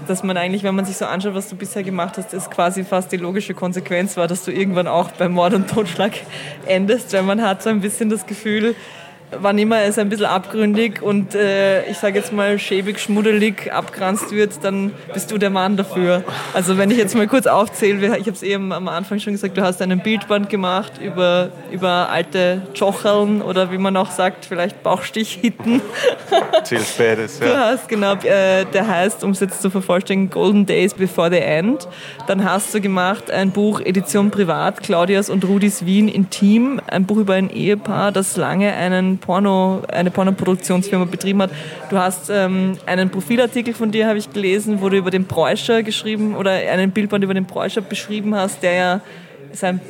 dass 0.06 0.22
man 0.22 0.36
eigentlich, 0.36 0.62
wenn 0.64 0.74
man 0.74 0.84
sich 0.84 0.96
so 0.96 1.06
anschaut, 1.06 1.34
was 1.34 1.48
du 1.48 1.56
bisher 1.56 1.82
gemacht 1.82 2.18
hast, 2.18 2.34
ist 2.34 2.50
quasi 2.50 2.84
fast 2.84 3.12
die 3.12 3.16
logische 3.16 3.54
Konsequenz 3.54 4.16
war, 4.16 4.26
dass 4.26 4.44
du 4.44 4.52
irgendwann 4.52 4.86
auch 4.86 5.10
beim 5.12 5.32
Mord 5.32 5.54
und 5.54 5.70
Totschlag 5.70 6.12
endest, 6.66 7.12
weil 7.12 7.22
man 7.22 7.42
hat 7.42 7.62
so 7.62 7.70
ein 7.70 7.80
bisschen 7.80 8.10
das 8.10 8.26
Gefühl, 8.26 8.74
wann 9.30 9.58
immer 9.58 9.82
es 9.82 9.98
ein 9.98 10.08
bisschen 10.08 10.26
abgründig 10.26 11.02
und 11.02 11.34
äh, 11.34 11.88
ich 11.90 11.98
sage 11.98 12.18
jetzt 12.18 12.32
mal 12.32 12.58
schäbig, 12.58 12.98
schmuddelig 12.98 13.72
abgranzt 13.72 14.32
wird, 14.32 14.64
dann 14.64 14.92
bist 15.12 15.30
du 15.30 15.38
der 15.38 15.50
Mann 15.50 15.76
dafür. 15.76 16.24
Also 16.54 16.78
wenn 16.78 16.90
ich 16.90 16.98
jetzt 16.98 17.14
mal 17.14 17.26
kurz 17.26 17.46
aufzähle, 17.46 18.16
ich 18.16 18.26
habe 18.26 18.30
es 18.30 18.42
eben 18.42 18.72
am 18.72 18.88
Anfang 18.88 19.20
schon 19.20 19.34
gesagt, 19.34 19.56
du 19.56 19.62
hast 19.62 19.82
einen 19.82 20.00
Bildband 20.00 20.48
gemacht 20.48 20.92
über, 21.02 21.50
über 21.70 22.08
alte 22.10 22.62
Jocheln 22.74 23.42
oder 23.42 23.70
wie 23.70 23.78
man 23.78 23.96
auch 23.96 24.10
sagt, 24.10 24.46
vielleicht 24.46 24.82
Bauchstichhitten. 24.82 25.82
Zählt 26.64 26.86
beides, 26.96 27.40
ja. 27.40 27.46
Du 27.46 27.58
hast, 27.58 27.88
genau, 27.88 28.14
äh, 28.14 28.64
der 28.64 28.88
heißt, 28.88 29.24
um 29.24 29.30
es 29.30 29.40
jetzt 29.40 29.60
zu 29.60 29.70
vervollständigen, 29.70 30.30
Golden 30.30 30.66
Days 30.66 30.94
Before 30.94 31.30
the 31.30 31.38
End. 31.38 31.86
Dann 32.26 32.44
hast 32.44 32.74
du 32.74 32.80
gemacht 32.80 33.30
ein 33.30 33.50
Buch 33.50 33.80
Edition 33.80 34.30
Privat, 34.30 34.82
Claudias 34.82 35.30
und 35.30 35.44
Rudis 35.44 35.84
Wien 35.84 36.08
Intim, 36.08 36.80
ein 36.86 37.04
Buch 37.04 37.18
über 37.18 37.34
ein 37.34 37.50
Ehepaar, 37.50 38.12
das 38.12 38.36
lange 38.36 38.72
einen 38.72 39.17
Porno, 39.18 39.82
eine 39.88 40.10
Pornoproduktionsfirma 40.10 41.04
betrieben 41.04 41.42
hat. 41.42 41.50
Du 41.90 41.98
hast 41.98 42.30
ähm, 42.30 42.78
einen 42.86 43.10
Profilartikel 43.10 43.74
von 43.74 43.90
dir, 43.90 44.06
habe 44.08 44.18
ich 44.18 44.30
gelesen, 44.32 44.80
wo 44.80 44.88
du 44.88 44.96
über 44.96 45.10
den 45.10 45.26
Preuscher 45.26 45.82
geschrieben 45.82 46.36
oder 46.36 46.52
einen 46.52 46.92
Bildband 46.92 47.24
über 47.24 47.34
den 47.34 47.46
Preuscher 47.46 47.80
beschrieben 47.80 48.34
hast, 48.34 48.62
der 48.62 48.72
ja 48.72 49.00
sein 49.52 49.80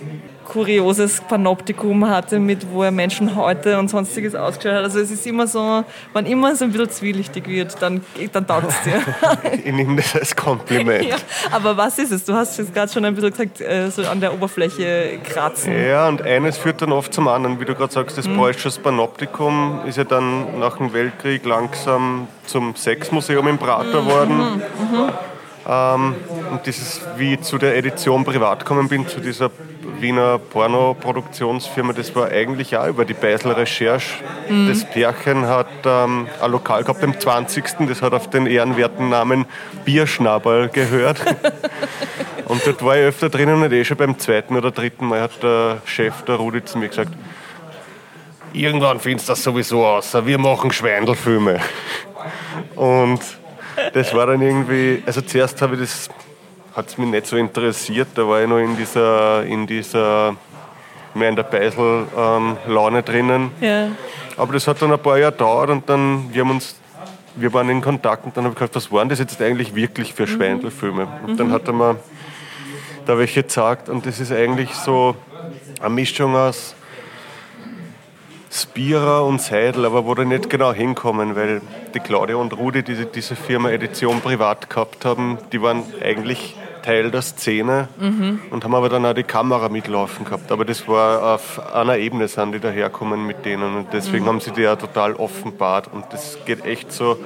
kurioses 0.49 1.21
Panoptikum 1.21 2.09
hatte, 2.09 2.39
mit 2.39 2.67
wo 2.73 2.83
er 2.83 2.91
Menschen 2.91 3.37
heute 3.37 3.79
und 3.79 3.89
sonstiges 3.89 4.35
ausgeschaut 4.35 4.79
hat. 4.79 4.85
Also 4.85 4.99
es 4.99 5.11
ist 5.11 5.27
immer 5.27 5.47
so, 5.47 5.85
wenn 6.15 6.27
immer 6.27 6.57
so 6.57 6.65
ein 6.65 6.73
bisschen 6.73 6.91
zwielichtig 6.91 7.47
wird, 7.47 7.81
dann, 7.81 8.05
dann 8.33 8.47
taugt 8.47 8.71
es 8.71 8.83
dir. 8.83 9.03
ich 9.65 9.73
nehme 9.73 9.97
das 9.97 10.15
als 10.15 10.35
Kompliment. 10.35 11.05
Ja, 11.05 11.17
aber 11.53 11.77
was 11.77 11.99
ist 11.99 12.13
es? 12.13 12.25
Du 12.25 12.33
hast 12.33 12.59
jetzt 12.59 12.75
gerade 12.75 12.91
schon 12.91 13.05
ein 13.05 13.15
bisschen 13.15 13.31
gesagt, 13.31 13.61
äh, 13.61 13.91
so 13.91 14.03
an 14.03 14.21
der 14.21 14.33
Oberfläche 14.33 15.19
kratzen. 15.23 15.73
Ja, 15.73 16.09
und 16.09 16.23
eines 16.23 16.57
führt 16.57 16.81
dann 16.81 16.93
oft 16.93 17.13
zum 17.13 17.29
anderen. 17.29 17.61
Wie 17.61 17.65
du 17.67 17.75
gerade 17.75 17.93
sagst, 17.93 18.17
das 18.17 18.27
mhm. 18.27 18.39
Preußisches 18.39 18.79
Panoptikum 18.79 19.83
ist 19.87 19.99
ja 19.99 20.05
dann 20.05 20.59
nach 20.59 20.79
dem 20.79 20.93
Weltkrieg 20.93 21.45
langsam 21.45 22.27
zum 22.47 22.75
Sexmuseum 22.75 23.47
im 23.49 23.59
Prater 23.59 24.03
mhm. 24.03 24.07
worden. 24.07 24.37
Mhm. 24.39 24.99
mhm. 24.99 25.09
Ähm, 25.71 26.15
und 26.51 26.67
das 26.67 26.79
ist, 26.79 27.03
wie 27.19 27.35
ich 27.35 27.43
zu 27.43 27.59
der 27.59 27.77
Edition 27.77 28.25
privat 28.25 28.61
gekommen 28.61 28.89
bin, 28.89 29.07
zu 29.07 29.21
dieser 29.21 29.51
Wiener 30.01 30.39
Pornoproduktionsfirma, 30.39 31.93
das 31.93 32.15
war 32.15 32.29
eigentlich 32.29 32.77
auch 32.77 32.87
über 32.87 33.05
die 33.05 33.15
Beisel 33.15 33.53
Recherche. 33.53 34.23
Mhm. 34.49 34.69
Das 34.69 34.85
Pärchen 34.85 35.47
hat 35.47 35.67
ähm, 35.85 36.29
ein 36.41 36.51
Lokal 36.51 36.85
gehabt 36.85 37.03
am 37.03 37.19
20. 37.19 37.87
Das 37.89 38.03
hat 38.03 38.13
auf 38.13 38.31
den 38.31 38.47
ehrenwerten 38.47 39.09
Namen 39.09 39.47
Bierschnabel 39.85 40.69
gehört. 40.69 41.21
und 42.47 42.67
dort 42.67 42.85
war 42.85 42.97
ich 42.97 43.05
öfter 43.05 43.29
drinnen 43.29 43.63
und 43.63 43.73
eh 43.73 43.85
schon 43.85 43.97
beim 43.97 44.19
zweiten 44.19 44.57
oder 44.57 44.71
dritten 44.71 45.07
Mal 45.07 45.23
hat 45.23 45.43
der 45.43 45.83
Chef, 45.85 46.23
der 46.23 46.37
Rudi, 46.37 46.65
zu 46.65 46.79
mir 46.79 46.89
gesagt, 46.89 47.13
irgendwann 48.53 49.01
findest 49.01 49.29
du 49.29 49.33
das 49.33 49.43
sowieso 49.43 49.87
aus, 49.87 50.15
wir 50.15 50.39
machen 50.39 50.73
Schweindelfilme. 50.73 51.61
Und 52.75 53.21
das 53.93 54.15
war 54.15 54.27
dann 54.27 54.43
irgendwie, 54.43 55.03
also 55.07 55.21
zuerst 55.21 55.61
habe 55.63 55.75
ich 55.75 55.81
das, 55.81 56.09
hat 56.79 56.87
es 56.87 56.97
mich 56.97 57.09
nicht 57.09 57.27
so 57.27 57.37
interessiert, 57.37 58.07
da 58.15 58.27
war 58.29 58.41
ich 58.41 58.49
noch 58.49 58.59
in 58.59 58.77
dieser, 58.77 59.43
in 59.45 59.67
dieser, 59.67 60.37
mehr 61.13 61.29
in 61.29 61.35
der 61.35 61.43
Beisel-Laune 61.43 62.99
ähm, 62.99 63.05
drinnen. 63.05 63.51
Ja. 63.61 63.89
Aber 64.37 64.53
das 64.53 64.69
hat 64.69 64.81
dann 64.81 64.93
ein 64.93 64.99
paar 65.01 65.19
Jahre 65.19 65.33
gedauert 65.33 65.71
und 65.71 65.89
dann, 65.89 66.33
wir 66.33 66.43
haben 66.43 66.53
uns, 66.53 66.77
wir 67.35 67.53
waren 67.53 67.69
in 67.69 67.81
Kontakt 67.81 68.25
und 68.25 68.37
dann 68.37 68.45
habe 68.45 68.53
ich 68.53 68.59
gefragt, 68.59 68.77
was 68.77 68.93
waren 68.93 69.09
das 69.09 69.19
jetzt 69.19 69.43
eigentlich 69.43 69.75
wirklich 69.75 70.15
für 70.15 70.23
mhm. 70.23 70.29
Schweindelfilme? 70.29 71.09
Und 71.27 71.33
mhm. 71.33 71.37
dann 71.37 71.51
hat 71.51 71.67
er 71.67 71.73
mir 71.73 71.97
da 73.07 73.19
welche 73.19 73.43
gezeigt 73.43 73.89
und 73.89 74.07
das 74.07 74.21
ist 74.21 74.31
eigentlich 74.31 74.73
so 74.73 75.17
eine 75.81 75.91
Mischung 75.91 76.37
aus 76.37 76.77
Spira 78.53 79.21
und 79.21 79.43
Seidel, 79.43 79.85
aber 79.85 80.07
wo 80.07 80.15
die 80.15 80.25
nicht 80.25 80.49
genau 80.49 80.73
hinkommen, 80.73 81.35
weil 81.35 81.61
die 81.93 82.01
Claudia 82.01 82.37
und 82.37 82.57
Rudi, 82.57 82.85
die 82.85 83.05
diese 83.05 83.35
Firma 83.35 83.71
Edition 83.71 84.21
privat 84.21 84.71
gehabt 84.71 85.05
haben, 85.05 85.39
die 85.51 85.61
waren 85.61 85.83
eigentlich 86.01 86.55
Teil 86.89 87.11
der 87.11 87.21
Szene 87.21 87.89
mhm. 88.01 88.41
und 88.51 88.65
haben 88.65 88.75
aber 88.75 88.89
dann 88.89 89.05
auch 89.05 89.13
die 89.13 89.23
Kamera 89.23 89.69
mitlaufen 89.69 90.25
gehabt. 90.25 90.51
Aber 90.51 90.65
das 90.65 90.89
war 90.89 91.35
auf 91.35 91.75
einer 91.75 91.99
Ebene, 91.99 92.29
sind 92.29 92.53
die 92.53 92.61
daherkommen 92.61 93.27
mit 93.27 93.45
denen 93.45 93.77
und 93.77 93.89
deswegen 93.93 94.25
mhm. 94.25 94.29
haben 94.29 94.41
sie 94.41 94.53
die 94.53 94.63
ja 94.63 94.75
total 94.75 95.13
offenbart 95.13 95.93
und 95.93 96.07
das 96.13 96.39
geht 96.47 96.65
echt 96.65 96.91
so 96.91 97.19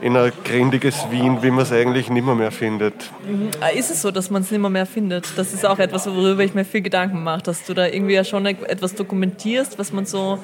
in 0.00 0.16
ein 0.16 0.32
grindiges 0.42 1.10
Wien, 1.10 1.42
wie 1.42 1.50
man 1.50 1.64
es 1.64 1.72
eigentlich 1.72 2.08
nimmer 2.08 2.34
mehr 2.34 2.50
findet. 2.50 2.94
Mhm. 3.26 3.50
Ist 3.76 3.90
es 3.90 4.00
so, 4.00 4.10
dass 4.10 4.30
man 4.30 4.40
es 4.40 4.50
nimmer 4.50 4.70
mehr 4.70 4.86
findet? 4.86 5.36
Das 5.36 5.52
ist 5.52 5.66
auch 5.66 5.78
etwas, 5.78 6.06
worüber 6.06 6.42
ich 6.42 6.54
mir 6.54 6.64
viel 6.64 6.80
Gedanken 6.80 7.22
mache, 7.22 7.42
dass 7.42 7.64
du 7.64 7.74
da 7.74 7.86
irgendwie 7.86 8.14
ja 8.14 8.24
schon 8.24 8.46
etwas 8.46 8.94
dokumentierst, 8.94 9.78
was 9.78 9.92
man 9.92 10.06
so 10.06 10.38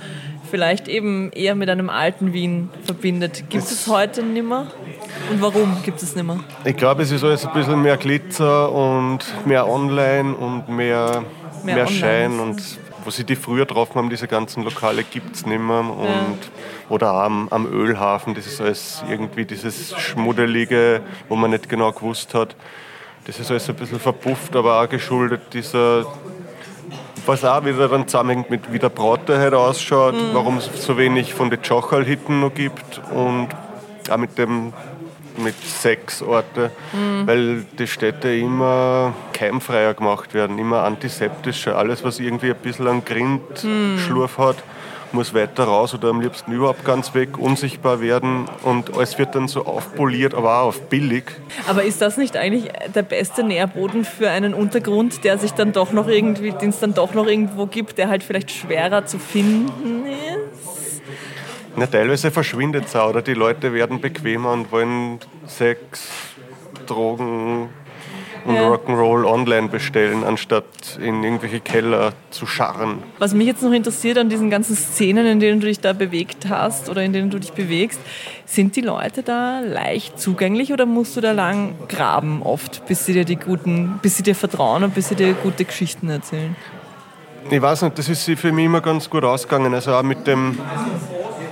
vielleicht 0.55 0.87
eben 0.87 1.33
eher 1.33 1.57
mit 1.57 1.69
einem 1.69 1.91
alten 1.91 2.33
Wien 2.33 2.71
verbindet. 2.85 3.51
Gibt 3.51 3.65
es 3.65 3.89
heute 3.89 4.23
nimmer? 4.23 4.69
Und 5.29 5.43
warum 5.43 5.83
gibt 5.83 6.01
es 6.01 6.15
nimmer? 6.15 6.45
Ich 6.65 6.77
glaube, 6.77 7.03
es 7.03 7.11
ist 7.11 7.25
alles 7.25 7.45
ein 7.45 7.53
bisschen 7.53 7.83
mehr 7.83 7.97
Glitzer 7.97 8.71
und 8.71 9.19
mehr 9.47 9.69
online 9.69 10.33
und 10.33 10.69
mehr, 10.69 11.25
mehr, 11.65 11.75
mehr 11.75 11.87
Schein 11.89 12.39
und 12.39 12.63
wo 13.05 13.11
sie 13.11 13.25
die 13.25 13.35
früher 13.35 13.67
drauf 13.67 13.97
haben, 13.97 14.11
diese 14.11 14.29
ganzen 14.29 14.63
Lokale 14.63 15.03
gibt 15.03 15.35
es 15.35 15.45
nicht 15.45 15.61
mehr. 15.61 15.81
Und, 15.81 16.07
ja. 16.07 16.89
Oder 16.89 17.15
am, 17.15 17.49
am 17.49 17.67
Ölhafen, 17.67 18.37
das 18.37 18.47
ist 18.47 18.61
alles 18.61 19.03
irgendwie 19.11 19.47
dieses 19.47 19.99
Schmuddelige, 19.99 21.01
wo 21.29 21.35
man 21.35 21.51
nicht 21.51 21.69
genau 21.69 21.91
gewusst 21.91 22.33
hat. 22.33 22.55
Das 23.27 23.41
ist 23.41 23.51
alles 23.51 23.69
ein 23.69 23.75
bisschen 23.75 23.99
verpufft, 23.99 24.55
aber 24.55 24.81
auch 24.81 24.89
geschuldet 24.89 25.41
dieser, 25.53 26.07
was 27.27 27.45
auch 27.45 27.65
wieder 27.65 27.89
dann 27.89 28.07
zusammenhängt 28.07 28.51
mit 28.51 28.73
wie 28.73 28.79
der 28.79 28.89
Braute 28.89 29.41
heute 29.41 29.59
ausschaut, 29.59 30.15
mhm. 30.15 30.35
warum 30.35 30.59
es 30.59 30.71
so 30.85 30.97
wenig 30.97 31.35
von 31.35 31.51
den 31.51 31.61
Chochal-Hitten 31.63 32.41
noch 32.41 32.55
gibt 32.55 33.01
und 33.13 33.49
auch 34.11 34.17
mit 34.17 34.37
dem 34.39 34.73
mit 35.37 35.55
sechs 35.65 36.23
Orten, 36.23 36.71
mhm. 36.93 37.27
weil 37.27 37.67
die 37.79 37.87
Städte 37.87 38.35
immer 38.35 39.13
keimfreier 39.33 39.95
gemacht 39.95 40.33
werden, 40.33 40.59
immer 40.59 40.85
antiseptischer. 40.85 41.77
Alles, 41.77 42.05
was 42.05 42.21
irgendwie 42.21 42.51
ein 42.51 42.57
bisschen 42.57 42.87
an 42.87 43.05
Grindschlurf 43.05 44.39
mhm. 44.39 44.43
hat, 44.43 44.57
muss 45.15 45.33
weiter 45.33 45.65
raus 45.65 45.95
oder 45.95 46.11
am 46.11 46.21
liebsten 46.21 46.53
überhaupt 46.53 46.85
ganz 46.85 47.15
weg, 47.15 47.39
unsichtbar 47.39 48.01
werden 48.01 48.47
und 48.63 48.95
alles 48.95 49.19
wird 49.19 49.35
dann 49.35 49.49
so 49.49 49.65
aufpoliert, 49.65 50.35
aber 50.35 50.61
auch 50.61 50.67
auf 50.67 50.83
billig. 50.89 51.25
Aber 51.67 51.85
ist 51.85 52.01
das 52.03 52.17
nicht 52.17 52.37
eigentlich 52.37 52.71
der 52.95 53.03
beste 53.03 53.43
Nährboden 53.45 54.05
für 54.05 54.29
einen 54.29 54.53
Untergrund, 54.53 55.25
der 55.25 55.39
sich 55.39 55.53
dann 55.53 55.73
doch 55.73 55.93
noch 55.93 56.09
irgendwie, 56.09 56.51
den 56.51 56.71
es 56.71 56.81
dann 56.81 56.93
doch 56.93 57.15
noch 57.15 57.27
irgendwo 57.27 57.67
gibt, 57.67 57.97
der 57.97 58.09
halt 58.09 58.23
vielleicht 58.23 58.51
schwerer 58.51 59.07
zu 59.07 59.19
finden 59.19 60.05
ist? 60.07 61.03
Na, 61.77 61.87
teilweise 61.87 62.31
verschwindet 62.31 62.87
es 62.87 62.97
auch, 62.97 63.11
oder 63.11 63.23
die 63.23 63.35
Leute 63.35 63.73
werden 63.73 64.01
bequemer 64.01 64.53
und 64.53 64.71
wollen 64.71 65.21
Sex, 65.47 66.09
Drogen 66.87 67.69
und 68.45 68.55
ja. 68.55 68.69
Rock'n'Roll 68.69 69.25
online 69.25 69.69
bestellen, 69.69 70.25
anstatt 70.25 70.65
in 71.01 71.23
irgendwelche 71.23 71.61
Keller 71.61 72.13
zu 72.31 72.47
scharren. 72.47 73.03
Was 73.19 73.35
mich 73.35 73.47
jetzt 73.47 73.63
noch 73.63 73.73
interessiert 73.73 74.19
an 74.19 74.29
diesen 74.29 74.51
ganzen 74.51 74.77
Szenen, 74.77 75.27
in 75.27 75.41
denen 75.41 75.61
du 75.61 75.67
dich 75.67 75.81
da 75.81 75.93
bewegt 75.93 76.49
hast 76.49 76.89
oder 76.89 77.03
in 77.03 77.13
denen 77.13 77.31
du 77.31 77.39
dich 77.39 77.53
bewegst, 77.53 78.01
sind 78.47 78.77
die 78.77 78.83
Leute 78.83 79.23
da 79.23 79.61
leicht 79.61 80.21
zugänglich 80.21 80.73
oder 80.73 80.87
musst 80.87 81.17
du 81.17 81.21
da 81.21 81.33
lang 81.33 81.75
graben 81.89 82.43
oft, 82.43 82.87
bis 82.87 83.07
sie 83.07 83.13
dir 83.13 83.25
die 83.25 83.37
guten, 83.37 83.99
bis 84.03 84.17
sie 84.17 84.23
dir 84.23 84.35
vertrauen 84.35 84.85
und 84.85 84.95
bis 84.95 85.09
sie 85.09 85.15
dir 85.15 85.35
gute 85.35 85.65
Geschichten 85.65 86.09
erzählen? 86.11 86.57
Ich 87.51 87.61
weiß 87.61 87.83
nicht, 87.83 87.99
das 87.99 88.09
ist 88.09 88.25
für 88.39 88.53
mich 88.53 88.65
immer 88.65 88.81
ganz 88.81 89.09
gut 89.11 89.25
ausgegangen. 89.25 89.75
Also 89.75 89.93
auch 89.93 90.03
mit 90.03 90.27
dem 90.27 90.59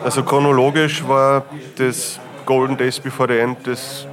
also 0.04 0.24
chronologisch 0.24 1.06
war 1.06 1.44
das 1.76 2.18
Golden 2.44 2.76
Days 2.76 2.98
Before 2.98 3.32
the 3.32 3.38
End 3.38 3.58
das 3.64 4.06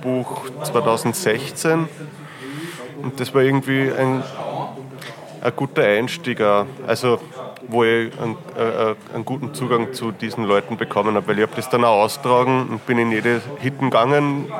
Jochel-Buch 0.00 0.50
2016 0.64 1.88
und 3.02 3.20
das 3.20 3.34
war 3.34 3.42
irgendwie 3.42 3.90
ein, 3.92 4.22
ein 5.42 5.52
guter 5.56 5.82
Einstieg. 5.82 6.40
Also 6.86 7.18
wo 7.68 7.84
ich 7.84 8.10
einen, 8.20 8.36
äh, 8.56 9.14
einen, 9.14 9.24
guten 9.24 9.54
Zugang 9.54 9.92
zu 9.92 10.12
diesen 10.12 10.44
Leuten 10.44 10.76
bekommen 10.76 11.14
habe, 11.14 11.28
weil 11.28 11.38
ich 11.38 11.42
habe 11.42 11.52
das 11.56 11.68
dann 11.68 11.84
auch 11.84 12.02
austragen 12.02 12.68
und 12.70 12.86
bin 12.86 12.98
in 12.98 13.12
jede 13.12 13.40
Hitten 13.60 13.90
gegangen, 13.90 14.50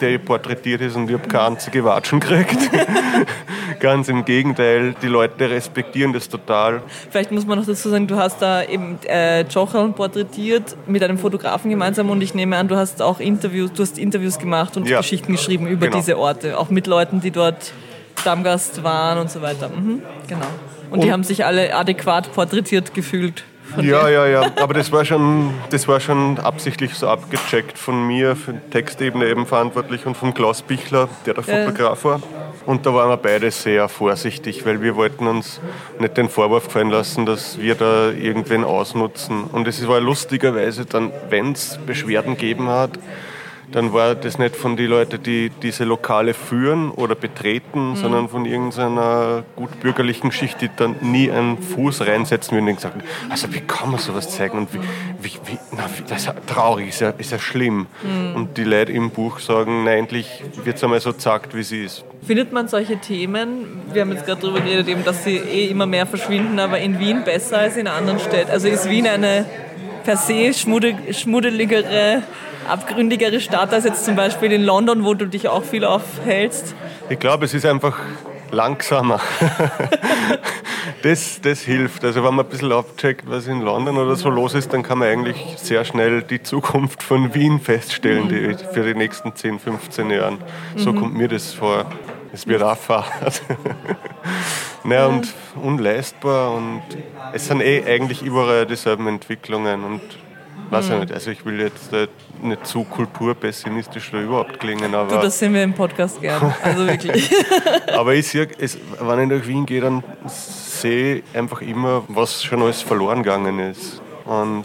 der 0.00 0.18
porträtiert 0.18 0.80
ist 0.80 0.96
und 0.96 1.08
ich 1.08 1.16
habe 1.16 1.28
keine 1.28 1.56
einzige 1.56 1.84
Watschen 1.84 2.20
gekriegt. 2.20 2.56
Ganz 3.80 4.08
im 4.08 4.24
Gegenteil, 4.24 4.94
die 5.02 5.08
Leute 5.08 5.50
respektieren 5.50 6.12
das 6.12 6.28
total. 6.28 6.82
Vielleicht 7.10 7.32
muss 7.32 7.46
man 7.46 7.58
noch 7.58 7.66
dazu 7.66 7.88
sagen, 7.88 8.06
du 8.06 8.16
hast 8.16 8.40
da 8.40 8.62
eben 8.62 8.98
äh, 9.06 9.42
Jochel 9.42 9.90
porträtiert 9.90 10.76
mit 10.86 11.02
einem 11.02 11.18
Fotografen 11.18 11.70
gemeinsam 11.70 12.08
und 12.10 12.20
ich 12.22 12.34
nehme 12.34 12.56
an, 12.56 12.68
du 12.68 12.76
hast 12.76 13.02
auch 13.02 13.20
Interviews, 13.20 13.72
du 13.72 13.82
hast 13.82 13.98
Interviews 13.98 14.38
gemacht 14.38 14.76
und 14.76 14.88
ja. 14.88 14.98
Geschichten 14.98 15.32
geschrieben 15.32 15.66
über 15.66 15.86
genau. 15.86 15.98
diese 15.98 16.18
Orte, 16.18 16.58
auch 16.58 16.70
mit 16.70 16.86
Leuten, 16.86 17.20
die 17.20 17.30
dort 17.30 17.72
Stammgast 18.20 18.82
waren 18.82 19.18
und 19.18 19.30
so 19.30 19.42
weiter. 19.42 19.68
Mhm, 19.68 20.02
genau. 20.26 20.46
Und, 20.90 20.98
und 20.98 21.04
die 21.04 21.12
haben 21.12 21.24
sich 21.24 21.44
alle 21.44 21.74
adäquat 21.74 22.32
porträtiert 22.32 22.94
gefühlt. 22.94 23.44
Ja, 23.80 24.08
ja, 24.08 24.26
ja. 24.26 24.52
Aber 24.60 24.74
das 24.74 24.92
war, 24.92 25.04
schon, 25.04 25.52
das 25.70 25.88
war 25.88 25.98
schon 25.98 26.38
absichtlich 26.38 26.94
so 26.94 27.08
abgecheckt 27.08 27.78
von 27.78 28.06
mir, 28.06 28.36
für 28.36 28.52
die 28.52 28.70
Textebene 28.70 29.26
eben 29.26 29.46
verantwortlich 29.46 30.06
und 30.06 30.16
von 30.16 30.34
Klaus 30.34 30.62
Bichler, 30.62 31.08
der 31.26 31.34
der. 31.34 31.66
Fotograf 31.66 32.04
war. 32.04 32.22
Und 32.66 32.86
da 32.86 32.94
waren 32.94 33.10
wir 33.10 33.16
beide 33.18 33.50
sehr 33.50 33.88
vorsichtig, 33.88 34.64
weil 34.64 34.80
wir 34.80 34.96
wollten 34.96 35.26
uns 35.26 35.60
nicht 35.98 36.16
den 36.16 36.28
Vorwurf 36.28 36.66
gefallen 36.66 36.90
lassen, 36.90 37.26
dass 37.26 37.58
wir 37.58 37.74
da 37.74 38.10
irgendwen 38.10 38.64
ausnutzen. 38.64 39.44
Und 39.44 39.68
es 39.68 39.86
war 39.86 40.00
lustigerweise 40.00 40.86
dann, 40.86 41.10
wenn 41.28 41.52
es 41.52 41.78
Beschwerden 41.84 42.36
gegeben 42.36 42.68
hat, 42.68 42.98
dann 43.72 43.92
war 43.92 44.14
das 44.14 44.38
nicht 44.38 44.56
von 44.56 44.76
den 44.76 44.90
Leuten, 44.90 45.22
die 45.22 45.50
diese 45.50 45.84
Lokale 45.84 46.34
führen 46.34 46.90
oder 46.90 47.14
betreten, 47.14 47.90
mhm. 47.90 47.96
sondern 47.96 48.28
von 48.28 48.46
irgendeiner 48.46 49.44
gutbürgerlichen 49.56 50.32
Schicht, 50.32 50.60
die 50.60 50.70
dann 50.74 50.96
nie 51.00 51.30
einen 51.30 51.58
Fuß 51.58 52.02
reinsetzen 52.02 52.56
würden 52.56 52.68
und 52.68 52.76
gesagt 52.76 53.02
also 53.28 53.52
wie 53.52 53.60
kann 53.60 53.90
man 53.90 53.98
sowas 53.98 54.30
zeigen 54.30 54.58
und 54.58 54.74
wie, 54.74 54.78
wie, 55.20 55.32
wie, 55.46 55.58
na, 55.72 55.84
wie 55.96 56.02
das 56.02 56.20
ist 56.22 56.26
ja 56.26 56.34
traurig, 56.46 56.88
ist 56.88 57.00
ja, 57.00 57.10
ist 57.10 57.32
ja 57.32 57.38
schlimm. 57.38 57.86
Mhm. 58.02 58.36
Und 58.36 58.56
die 58.56 58.64
Leute 58.64 58.92
im 58.92 59.10
Buch 59.10 59.38
sagen, 59.38 59.84
nein, 59.84 60.04
endlich 60.04 60.42
wird 60.64 60.76
es 60.76 60.84
einmal 60.84 61.00
so 61.00 61.12
zackt, 61.12 61.54
wie 61.54 61.62
sie 61.62 61.84
ist. 61.84 62.04
Findet 62.26 62.52
man 62.52 62.68
solche 62.68 62.98
Themen, 62.98 63.82
wir 63.92 64.02
haben 64.02 64.12
jetzt 64.12 64.26
gerade 64.26 64.40
darüber 64.42 64.60
geredet, 64.60 64.88
eben, 64.88 65.04
dass 65.04 65.24
sie 65.24 65.36
eh 65.36 65.66
immer 65.68 65.86
mehr 65.86 66.06
verschwinden, 66.06 66.58
aber 66.58 66.78
in 66.78 66.98
Wien 66.98 67.24
besser 67.24 67.58
als 67.58 67.76
in 67.76 67.86
anderen 67.86 68.18
Städten? 68.18 68.50
Also 68.50 68.68
ist 68.68 68.88
Wien 68.88 69.06
eine 69.06 69.46
per 70.04 70.16
se 70.16 70.52
schmuddeligere 70.54 72.22
abgründigere 72.66 73.40
Stadt 73.40 73.72
als 73.72 73.84
jetzt 73.84 74.04
zum 74.04 74.16
Beispiel 74.16 74.52
in 74.52 74.62
London, 74.64 75.04
wo 75.04 75.14
du 75.14 75.26
dich 75.26 75.48
auch 75.48 75.64
viel 75.64 75.84
aufhältst? 75.84 76.74
Ich 77.08 77.18
glaube, 77.18 77.44
es 77.44 77.54
ist 77.54 77.66
einfach 77.66 77.98
langsamer. 78.50 79.20
das, 81.02 81.40
das 81.42 81.60
hilft. 81.60 82.04
Also 82.04 82.24
wenn 82.24 82.34
man 82.34 82.46
ein 82.46 82.50
bisschen 82.50 82.72
abcheckt, 82.72 83.28
was 83.28 83.46
in 83.46 83.60
London 83.60 83.98
oder 83.98 84.16
so 84.16 84.30
los 84.30 84.54
ist, 84.54 84.72
dann 84.72 84.82
kann 84.82 84.98
man 84.98 85.08
eigentlich 85.08 85.36
sehr 85.56 85.84
schnell 85.84 86.22
die 86.22 86.42
Zukunft 86.42 87.02
von 87.02 87.34
Wien 87.34 87.60
feststellen 87.60 88.28
die, 88.28 88.54
für 88.72 88.84
die 88.84 88.94
nächsten 88.94 89.34
10, 89.34 89.58
15 89.58 90.10
Jahre. 90.10 90.38
So 90.76 90.92
mhm. 90.92 91.00
kommt 91.00 91.14
mir 91.14 91.28
das 91.28 91.52
vor. 91.52 91.86
Es 92.32 92.46
wird 92.46 92.62
auch 92.62 92.76
Fahrt. 92.76 93.42
naja, 94.84 95.06
und 95.06 95.32
unleistbar 95.62 96.52
und 96.52 96.82
es 97.32 97.46
sind 97.46 97.60
eh 97.60 97.84
eigentlich 97.84 98.22
überall 98.22 98.66
dieselben 98.66 99.06
Entwicklungen 99.06 99.84
und 99.84 100.00
weiß 100.74 100.84
ich 100.86 100.92
mhm. 100.92 101.00
nicht, 101.00 101.12
also 101.12 101.30
ich 101.30 101.44
will 101.44 101.60
jetzt 101.60 101.92
äh, 101.92 102.08
nicht 102.42 102.66
zu 102.66 102.84
kulturpessimistisch 102.84 104.12
oder 104.12 104.22
überhaupt 104.22 104.60
klingen, 104.60 104.94
aber... 104.94 105.16
Du, 105.16 105.22
das 105.22 105.38
sehen 105.38 105.54
wir 105.54 105.62
im 105.62 105.72
Podcast 105.72 106.20
gern, 106.20 106.54
also 106.62 106.86
wirklich. 106.86 107.30
aber 107.96 108.14
ich 108.14 108.28
sehe, 108.28 108.48
es, 108.58 108.78
wenn 109.00 109.30
ich 109.30 109.38
nach 109.38 109.46
Wien 109.46 109.64
gehe, 109.64 109.80
dann 109.80 110.02
sehe 110.26 111.16
ich 111.16 111.24
einfach 111.32 111.62
immer, 111.62 112.02
was 112.08 112.42
schon 112.42 112.62
alles 112.62 112.82
verloren 112.82 113.22
gegangen 113.22 113.58
ist. 113.58 114.02
Und 114.24 114.64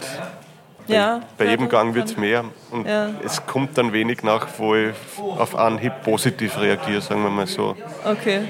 ja, 0.88 1.22
bei, 1.38 1.46
bei 1.46 1.52
jedem 1.52 1.70
Gang 1.70 1.94
wird 1.94 2.08
es 2.08 2.18
mehr. 2.18 2.44
Und 2.72 2.88
ja. 2.88 3.10
es 3.24 3.46
kommt 3.46 3.78
dann 3.78 3.94
wenig 3.94 4.24
nach, 4.24 4.48
wo 4.58 4.76
ich 4.76 4.94
auf 5.18 5.56
Anhieb 5.56 5.94
positiv 6.04 6.60
reagiere, 6.60 7.02
sagen 7.02 7.24
wir 7.24 7.30
mal 7.30 7.48
so. 7.48 7.76
Okay. 8.04 8.42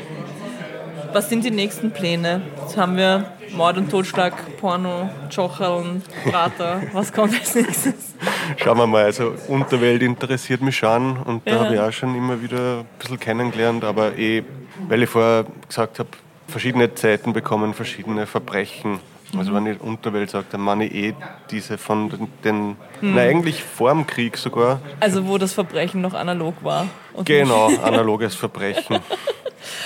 Was 1.12 1.30
sind 1.30 1.44
die 1.44 1.52
nächsten 1.52 1.92
Pläne? 1.92 2.42
Jetzt 2.62 2.78
haben 2.78 2.96
wir 2.96 3.32
Mord 3.54 3.78
und 3.78 3.90
Totschlag, 3.90 4.58
Porno, 4.58 5.10
Jocherl, 5.32 6.02
Prater. 6.30 6.84
Was 6.94 7.12
kommt 7.12 7.34
als 7.34 7.56
nächstes? 7.56 8.14
Schauen 8.58 8.78
wir 8.78 8.88
mal. 8.88 9.06
Also 9.06 9.34
Unterwelt 9.48 10.04
interessiert 10.04 10.62
mich 10.62 10.78
schon 10.78 11.18
und 11.18 11.48
da 11.48 11.52
ja. 11.52 11.60
habe 11.60 11.74
ich 11.74 11.80
auch 11.80 11.92
schon 11.92 12.16
immer 12.16 12.42
wieder 12.42 12.80
ein 12.80 12.86
bisschen 13.00 13.20
kennengelernt, 13.20 13.84
aber 13.84 14.18
eh, 14.18 14.44
weil 14.88 15.04
ich 15.04 15.10
vorher 15.10 15.46
gesagt 15.68 16.00
habe, 16.00 16.10
verschiedene 16.48 16.94
Zeiten 16.94 17.34
bekommen 17.34 17.74
verschiedene 17.74 18.28
Verbrechen. 18.28 19.00
Also 19.38 19.54
wenn 19.54 19.68
ich 19.68 19.80
Unterwelt 19.80 20.30
sage, 20.30 20.46
dann 20.52 20.62
meine 20.62 20.86
ich 20.86 20.94
eh 20.94 21.16
diese 21.52 21.78
von 21.78 22.10
den, 22.10 22.28
den 22.44 22.56
hm. 23.00 23.16
na 23.16 23.22
eigentlich 23.22 23.64
vor 23.64 23.92
dem 23.92 24.06
Krieg 24.06 24.38
sogar. 24.38 24.80
Also 25.00 25.28
wo 25.28 25.38
das 25.38 25.54
Verbrechen 25.54 26.02
noch 26.02 26.14
analog 26.14 26.56
war. 26.64 26.88
Genau, 27.26 27.68
analoges 27.84 28.36
Verbrechen. 28.36 29.00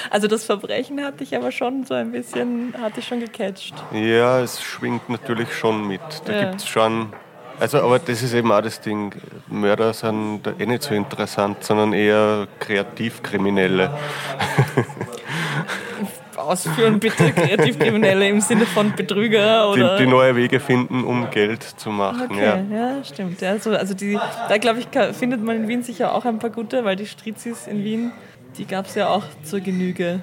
Also 0.10 0.28
das 0.28 0.46
Verbrechen 0.46 1.04
hatte 1.04 1.24
ich 1.24 1.36
aber 1.36 1.52
schon 1.52 1.86
so 1.86 1.94
ein 1.94 2.12
bisschen, 2.12 2.74
hatte 2.80 3.00
ich 3.00 3.08
schon 3.08 3.20
gecatcht. 3.20 3.74
Ja, 3.92 4.42
es 4.42 4.62
schwingt 4.62 5.10
natürlich 5.10 5.54
schon 5.54 5.88
mit. 5.88 6.02
Da 6.26 6.34
ja. 6.34 6.44
gibt 6.46 6.62
es 6.62 6.68
schon. 6.68 7.14
Also, 7.60 7.80
aber 7.80 8.00
das 8.00 8.24
ist 8.24 8.34
eben 8.34 8.52
auch 8.52 8.62
das 8.62 8.82
Ding. 8.82 9.14
Mörder 9.48 9.94
sind 9.94 10.42
eh 10.60 10.66
nicht 10.66 10.84
so 10.84 10.94
interessant, 10.96 11.64
sondern 11.64 11.94
eher 11.94 12.48
Kreativkriminelle. 12.60 13.92
ausführen, 16.44 17.00
bitte, 17.00 17.32
Kreativkriminelle 17.32 18.28
im 18.28 18.42
Sinne 18.42 18.66
von 18.66 18.94
Betrüger 18.96 19.72
oder. 19.72 19.98
Die, 19.98 20.06
die 20.06 20.10
neue 20.10 20.36
Wege 20.36 20.60
finden, 20.60 21.04
um 21.04 21.30
Geld 21.30 21.64
zu 21.64 21.90
machen. 21.90 22.28
Okay, 22.30 22.44
ja, 22.44 22.96
ja 22.96 23.04
stimmt. 23.04 23.42
Also, 23.44 23.72
also 23.72 23.94
die, 23.94 24.20
da 24.50 24.58
glaube 24.58 24.80
ich, 24.80 24.88
findet 25.14 25.44
man 25.44 25.58
in 25.58 25.68
Wien 25.68 25.84
sicher 25.84 26.14
auch 26.14 26.26
ein 26.26 26.40
paar 26.40 26.50
gute, 26.50 26.86
weil 26.86 26.96
die 26.96 27.06
Strizis 27.06 27.68
in 27.68 27.84
Wien, 27.84 28.12
die 28.58 28.66
gab 28.66 28.88
es 28.88 28.96
ja 28.96 29.10
auch 29.10 29.26
zur 29.44 29.60
Genüge. 29.60 30.22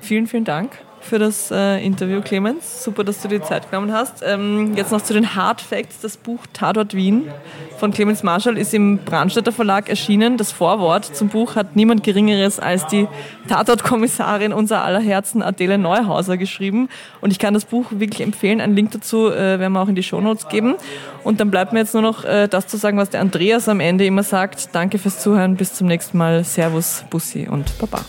Vielen, 0.00 0.26
vielen 0.26 0.44
Dank 0.44 0.83
für 1.04 1.18
das 1.18 1.50
äh, 1.50 1.84
Interview, 1.84 2.20
Clemens. 2.20 2.82
Super, 2.82 3.04
dass 3.04 3.20
du 3.20 3.28
dir 3.28 3.42
Zeit 3.42 3.70
genommen 3.70 3.92
hast. 3.92 4.22
Ähm, 4.26 4.74
jetzt 4.76 4.90
noch 4.90 5.02
zu 5.02 5.12
den 5.12 5.34
Hard 5.34 5.60
Facts. 5.60 6.00
Das 6.00 6.16
Buch 6.16 6.40
Tatort 6.52 6.94
Wien 6.94 7.30
von 7.78 7.92
Clemens 7.92 8.22
Marschall 8.22 8.56
ist 8.56 8.72
im 8.74 8.98
Brandstätter 8.98 9.52
Verlag 9.52 9.88
erschienen. 9.88 10.36
Das 10.36 10.52
Vorwort 10.52 11.04
zum 11.04 11.28
Buch 11.28 11.56
hat 11.56 11.76
niemand 11.76 12.02
Geringeres 12.02 12.58
als 12.58 12.86
die 12.86 13.06
Tatortkommissarin 13.48 14.52
unser 14.52 14.82
aller 14.82 15.00
Herzen 15.00 15.42
Adele 15.42 15.78
Neuhauser 15.78 16.36
geschrieben. 16.36 16.88
Und 17.20 17.30
ich 17.30 17.38
kann 17.38 17.54
das 17.54 17.64
Buch 17.64 17.86
wirklich 17.90 18.22
empfehlen. 18.22 18.60
Einen 18.60 18.74
Link 18.74 18.92
dazu 18.92 19.30
äh, 19.30 19.58
werden 19.58 19.72
wir 19.72 19.80
auch 19.80 19.88
in 19.88 19.94
die 19.94 20.02
Shownotes 20.02 20.48
geben. 20.48 20.76
Und 21.22 21.40
dann 21.40 21.50
bleibt 21.50 21.72
mir 21.72 21.80
jetzt 21.80 21.94
nur 21.94 22.02
noch 22.02 22.24
äh, 22.24 22.48
das 22.48 22.66
zu 22.66 22.76
sagen, 22.76 22.98
was 22.98 23.10
der 23.10 23.20
Andreas 23.20 23.68
am 23.68 23.80
Ende 23.80 24.06
immer 24.06 24.22
sagt. 24.22 24.70
Danke 24.72 24.98
fürs 24.98 25.20
Zuhören. 25.20 25.56
Bis 25.56 25.74
zum 25.74 25.86
nächsten 25.86 26.18
Mal. 26.18 26.44
Servus, 26.44 27.04
Bussi 27.10 27.48
und 27.48 27.76
Baba. 27.78 28.04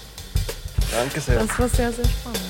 Danke 0.91 1.19
sehr. 1.19 1.39
Das 1.39 1.59
war 1.59 1.67
sehr, 1.67 1.91
sehr 1.91 2.05
spannend. 2.05 2.44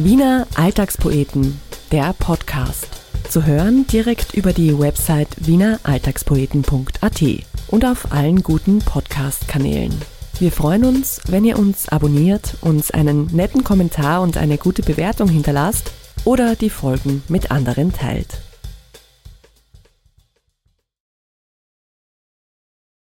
Wiener 0.00 0.46
Alltagspoeten, 0.54 1.60
der 1.90 2.12
Podcast. 2.12 2.86
Zu 3.28 3.44
hören 3.46 3.84
direkt 3.88 4.32
über 4.32 4.52
die 4.52 4.78
Website 4.78 5.26
wieneralltagspoeten.at 5.40 7.22
und 7.66 7.84
auf 7.84 8.12
allen 8.12 8.44
guten 8.44 8.78
Podcast-Kanälen. 8.78 9.92
Wir 10.38 10.52
freuen 10.52 10.84
uns, 10.84 11.20
wenn 11.26 11.44
ihr 11.44 11.58
uns 11.58 11.88
abonniert, 11.88 12.58
uns 12.60 12.92
einen 12.92 13.26
netten 13.34 13.64
Kommentar 13.64 14.22
und 14.22 14.36
eine 14.36 14.56
gute 14.56 14.82
Bewertung 14.82 15.28
hinterlasst 15.28 15.90
oder 16.24 16.54
die 16.54 16.70
Folgen 16.70 17.24
mit 17.26 17.50
anderen 17.50 17.92
teilt. 17.92 18.38